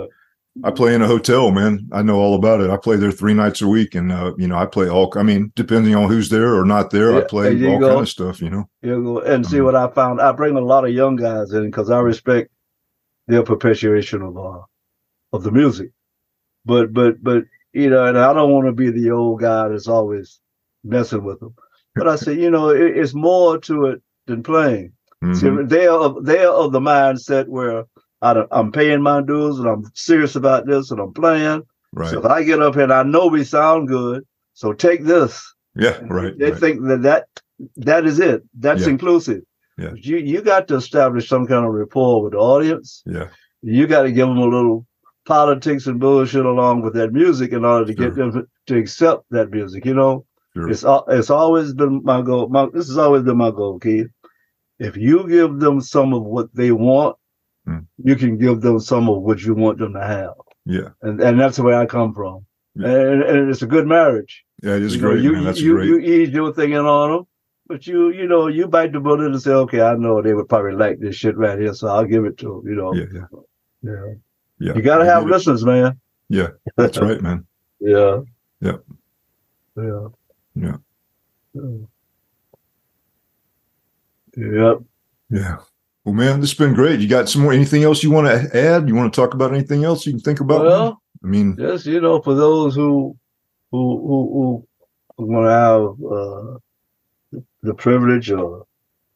[0.64, 1.88] I play in a hotel, man.
[1.92, 2.70] I know all about it.
[2.70, 5.12] I play there three nights a week, and uh, you know, I play all.
[5.18, 7.90] I mean, depending on who's there or not there, I play all go.
[7.90, 8.42] kind of stuff.
[8.42, 8.70] You know.
[8.82, 9.66] You know, and see Mhm.
[9.66, 10.22] what I found.
[10.22, 12.52] I bring a lot of young guys in because I respect
[13.28, 14.60] their perpetuation of uh,
[15.34, 15.92] of the music.
[16.64, 17.44] But but but
[17.74, 20.40] you know, and I don't want to be the old guy that's always
[20.86, 21.54] messing with them.
[21.96, 24.94] But I say, you know, it, it's more to it than playing.
[25.34, 25.68] See, Mhm.
[25.70, 27.84] they are of, they are of the mindset where
[28.26, 31.64] I I'm paying my dues and I'm serious about this and I'm playing.
[31.94, 32.10] Right.
[32.12, 34.24] So if I get up here and I know we sound good,
[34.54, 35.34] so take this.
[35.76, 35.98] yeah.
[36.18, 36.34] Right.
[36.38, 36.60] They right.
[36.60, 37.28] think that, that
[37.90, 38.44] that is it.
[38.66, 38.94] That's Yeah.
[38.96, 39.42] inclusive.
[39.78, 39.94] Yeah.
[39.96, 43.04] You you got to establish some kind of rapport with the audience.
[43.06, 43.30] yeah.
[43.62, 44.86] You got to give them a little
[45.26, 49.50] politics and bullshit along with that music in order to get them to accept that
[49.52, 49.86] music.
[49.86, 50.70] You know, Sure.
[50.70, 50.86] it's
[51.18, 52.48] it's always been my goal.
[52.48, 54.08] My, this has always been my goal, Keith.
[54.80, 57.16] If you give them some of what they want,
[57.66, 57.80] Hmm.
[57.98, 60.34] you can give them some of what you want them to have.
[60.66, 60.90] Yeah.
[61.02, 62.46] And and that's the way I come from.
[62.76, 62.88] Yeah.
[62.90, 64.44] And, and it's a good marriage.
[64.62, 65.44] Yeah, it is you know, great, you, man.
[65.44, 65.88] That's you, great.
[65.88, 67.28] you ease your thing in on them,
[67.68, 70.50] but you you know you bite the bullet and say, okay, I know they would
[70.50, 72.62] probably like this shit right here, so I'll give it to them.
[72.66, 73.26] You know, yeah, yeah,
[73.82, 74.14] yeah.
[74.60, 74.76] yeah.
[74.76, 75.30] You got to have it.
[75.30, 76.00] listeners, man.
[76.30, 77.46] Yeah, that's right, man.
[77.82, 78.22] Yeah.
[78.62, 78.78] yeah,
[79.76, 80.08] Yeah.
[80.56, 80.78] Yeah.
[84.38, 84.80] Yep.
[85.30, 85.58] Yeah.
[86.06, 87.00] Well, man, this has been great.
[87.00, 87.52] You got some more?
[87.52, 88.88] Anything else you want to add?
[88.88, 90.64] You want to talk about anything else you can think about?
[90.64, 93.18] Well, I mean, just you know, for those who
[93.72, 94.68] who who
[95.18, 98.66] who want to have uh, the privilege or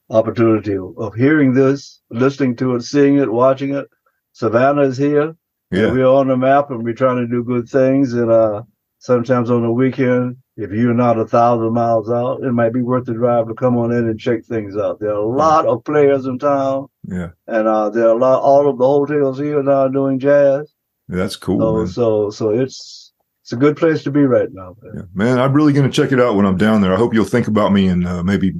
[0.09, 3.87] opportunity of, of hearing this, listening to it, seeing it, watching it,
[4.33, 5.35] Savannah is here.
[5.71, 8.13] yeah, We're on the map and we're trying to do good things.
[8.13, 8.63] And uh,
[8.97, 13.05] sometimes on the weekend, if you're not a thousand miles out, it might be worth
[13.05, 14.99] the drive to come on in and check things out.
[14.99, 18.41] There are a lot of players in town, yeah, and uh, there are a lot.
[18.41, 20.73] All of the hotels here now are doing jazz.
[21.07, 21.87] that's cool, So man.
[21.87, 24.75] so so it's it's a good place to be right now.
[24.81, 24.91] Man.
[24.95, 25.01] Yeah.
[25.13, 26.93] Man, I'm really going to check it out when I'm down there.
[26.93, 28.53] I hope you'll think about me and uh, maybe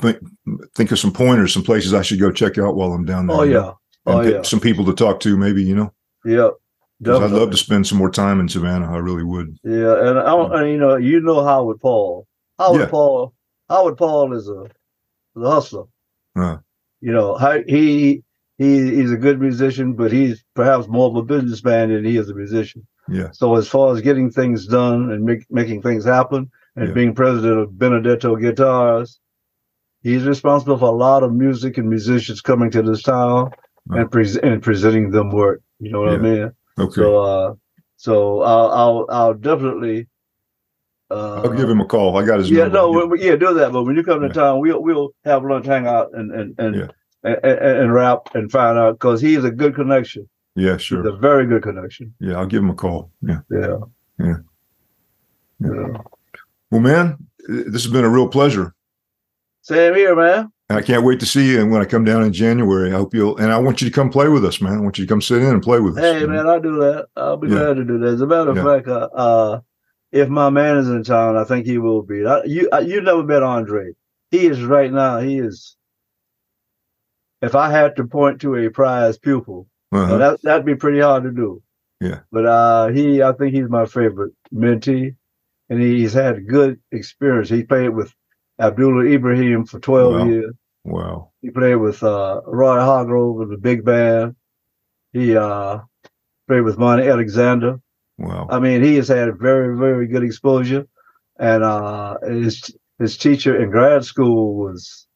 [0.00, 0.18] think,
[0.76, 3.36] think of some pointers, some places I should go check out while I'm down there.
[3.36, 3.72] Oh yeah,
[4.06, 5.92] and oh yeah, some people to talk to, maybe you know.
[6.24, 6.50] yeah.
[7.06, 8.92] I'd love to spend some more time in Savannah.
[8.92, 9.56] I really would.
[9.62, 12.26] Yeah, and I don't, and, you know, you know Howard Paul.
[12.58, 12.86] Howard Yeah.
[12.88, 13.34] Paul.
[13.68, 14.62] Howard Paul is a,
[15.36, 15.84] is a hustler.
[16.36, 16.58] Uh,
[17.00, 17.36] You know,
[17.66, 18.22] he
[18.58, 22.28] he he's a good musician, but he's perhaps more of a businessman than he is
[22.28, 22.84] a musician.
[23.08, 26.94] yeah, So as far as getting things done and make, making things happen, and Yeah.
[26.94, 29.20] being president of Benedetto Guitars,
[30.02, 33.50] he's responsible for a lot of music and musicians coming to this town
[33.86, 33.98] Wow.
[34.00, 35.60] and pre- and presenting them work.
[35.78, 36.50] You know what I mean?
[36.80, 36.94] Okay.
[36.94, 37.54] So, uh,
[37.96, 40.08] so I'll, I'll, I'll definitely.
[41.10, 42.16] Uh, I'll give him a call.
[42.18, 42.74] I got his Yeah, number.
[42.78, 43.72] no, I'll give- we- we- yeah, do that.
[43.72, 44.32] But when you come to Yeah.
[44.32, 46.86] town, we'll we'll have lunch, hang out, and and and Yeah.
[47.24, 50.28] and, and, and rap and find out because he's a good connection.
[50.54, 51.06] yeah, He's sure.
[51.08, 52.14] a very good connection.
[52.20, 53.10] Yeah, I'll give him a call.
[53.22, 53.40] Yeah.
[53.50, 53.76] Yeah.
[54.18, 54.34] Yeah.
[55.60, 55.98] Yeah.
[56.70, 57.16] Well, man,
[57.48, 58.74] this has been a real pleasure.
[59.62, 60.52] Same here, man.
[60.68, 61.60] And I can't wait to see you.
[61.62, 63.94] And when I come down in January, I hope you'll, and I want you to
[63.94, 64.74] come play with us, man.
[64.74, 66.04] I want you to come sit in and play with us.
[66.04, 66.34] Hey, you know?
[66.34, 67.06] man, I'll do that.
[67.16, 67.54] I'll be Yeah.
[67.58, 68.08] glad to do that.
[68.08, 68.64] As a matter of Yeah.
[68.64, 69.60] fact, uh, uh,
[70.12, 72.26] if my man is in town, I think he will be.
[72.26, 73.92] I, you uh, you never met Andre.
[74.30, 75.20] He is right now.
[75.20, 75.76] He is.
[77.40, 80.18] If I had to point to a prize pupil, Uh-huh.
[80.18, 81.62] That that'd be pretty hard to do.
[82.00, 82.20] Yeah.
[82.30, 85.14] But uh, he, I think he's my favorite mentee,
[85.70, 87.48] and he's had good experience.
[87.48, 88.14] He played with
[88.58, 90.26] Abdullah Ibrahim for twelve Wow.
[90.28, 90.54] years.
[90.84, 91.32] Wow.
[91.42, 94.36] He played with uh, Roy Hargrove with the big band.
[95.12, 95.80] He uh,
[96.46, 97.80] played with Monty Alexander.
[98.16, 98.46] Wow.
[98.50, 100.86] I mean, he has had very, very good exposure,
[101.38, 105.06] and uh, his his teacher in grad school was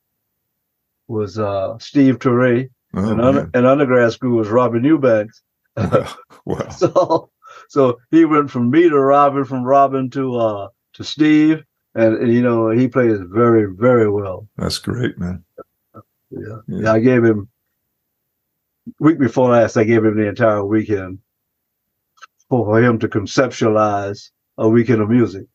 [1.09, 5.43] was uh, Steve Turre, Oh, and, under, and undergrad school was Robin Eubanks.
[5.76, 6.07] wow.
[6.76, 7.30] So,
[7.68, 11.62] so he went from me to Robin, from Robin to uh to Steve,
[11.95, 14.49] and, and, you know he plays very, very well.
[14.57, 15.45] That's great, man.
[15.95, 16.01] Yeah.
[16.30, 16.57] Yeah.
[16.66, 17.49] yeah, I gave him
[18.99, 19.76] week before last.
[19.76, 21.18] I gave him the entire weekend
[22.49, 25.47] for, him to conceptualize a weekend of music.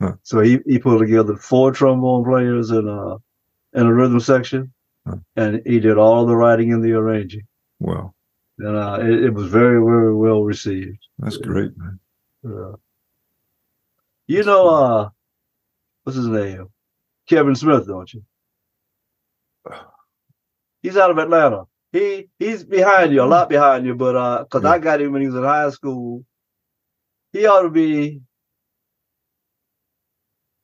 [0.00, 0.14] Huh.
[0.22, 3.16] So he he put together four trombone players and uh
[3.72, 4.72] in a rhythm section,
[5.06, 5.16] Huh.
[5.36, 7.46] and he did all the writing and the arranging.
[7.78, 8.14] Wow.
[8.58, 10.98] And uh, it, it was very, very well received.
[11.18, 12.00] That's great, man.
[12.42, 12.72] Yeah.
[14.28, 15.08] You know, uh,
[16.06, 16.68] what's his name?
[17.28, 18.22] Kevin Smith, don't you?
[20.82, 21.64] He's out of Atlanta.
[21.92, 25.22] He he's behind you, a lot behind you, but uh, cause I got him when
[25.22, 26.24] he was in high school.
[27.32, 28.20] He ought to be.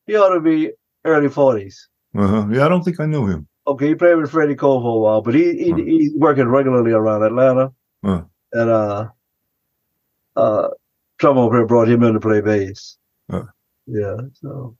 [0.06, 0.70] He ought to be
[1.04, 1.88] early forties.
[2.16, 2.46] Uh-huh.
[2.52, 3.48] Yeah, I don't think I knew him.
[3.66, 5.76] Okay, he played with Freddie Cole for a while, but he, he Huh.
[5.76, 7.72] he's working regularly around Atlanta.
[8.04, 8.24] Huh.
[8.52, 9.08] And uh
[10.36, 10.68] uh
[11.18, 12.98] trombone player brought him in to play bass.
[13.30, 13.44] Huh.
[13.86, 14.16] Yeah.
[14.34, 14.76] So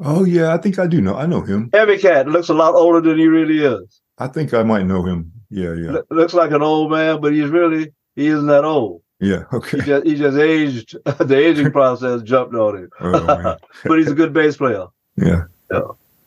[0.00, 1.14] Oh, yeah, I think I do know.
[1.16, 1.70] I know him.
[1.72, 4.00] every cat looks a lot older than he really is.
[4.18, 5.32] I think I might know him.
[5.50, 5.90] Yeah, yeah.
[5.92, 9.02] Lo- looks like an old man, but he's really he isn't that old.
[9.20, 9.78] Yeah, Okay.
[9.78, 12.90] He just he just aged the aging process jumped on him.
[13.00, 13.56] Oh.
[13.84, 14.86] But he's a good bass player.
[15.16, 15.44] Yeah.
[15.70, 15.80] Yeah.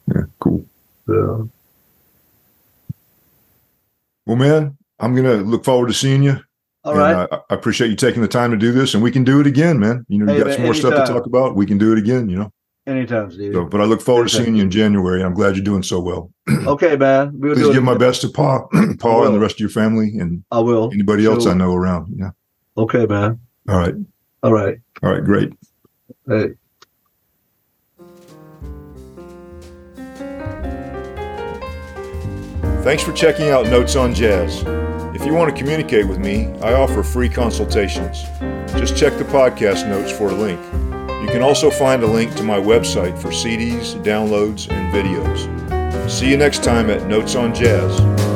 [0.08, 0.66] Yeah, cool.
[1.08, 1.44] Yeah.
[4.26, 6.38] Well, man, I'm going to look forward to seeing you.
[6.84, 7.28] All and right.
[7.32, 9.48] I, I appreciate you taking the time to do this, and we can do it
[9.48, 10.06] again, man.
[10.08, 11.56] You know, you Hey, got man, some more stuff to talk about.
[11.56, 12.52] We can do it again, you know.
[12.88, 13.54] Anytime, Steve.
[13.54, 15.22] So, but I look forward to seeing you in January.
[15.22, 16.32] I'm glad you're doing so well.
[16.66, 17.32] okay, man.
[17.36, 18.68] We'll Please give my best to Paul,
[19.00, 20.90] Paul, and the rest of your family, and I will.
[20.92, 21.46] anybody else.
[21.46, 22.16] I know around.
[22.18, 22.32] Yeah.
[22.78, 23.40] Okay, man.
[23.68, 23.94] All right.
[24.42, 24.78] All right.
[25.04, 25.24] All right.
[25.24, 25.54] Great.
[26.28, 26.54] Hey.
[32.82, 34.64] Thanks for checking out Notes on Jazz.
[35.14, 38.24] If you want to communicate with me, I offer free consultations.
[38.80, 40.60] just check the podcast notes for a link.
[41.22, 46.10] You can also find a link to my website for CDs, downloads, and videos.
[46.10, 48.29] See you next time at Notes on Jazz.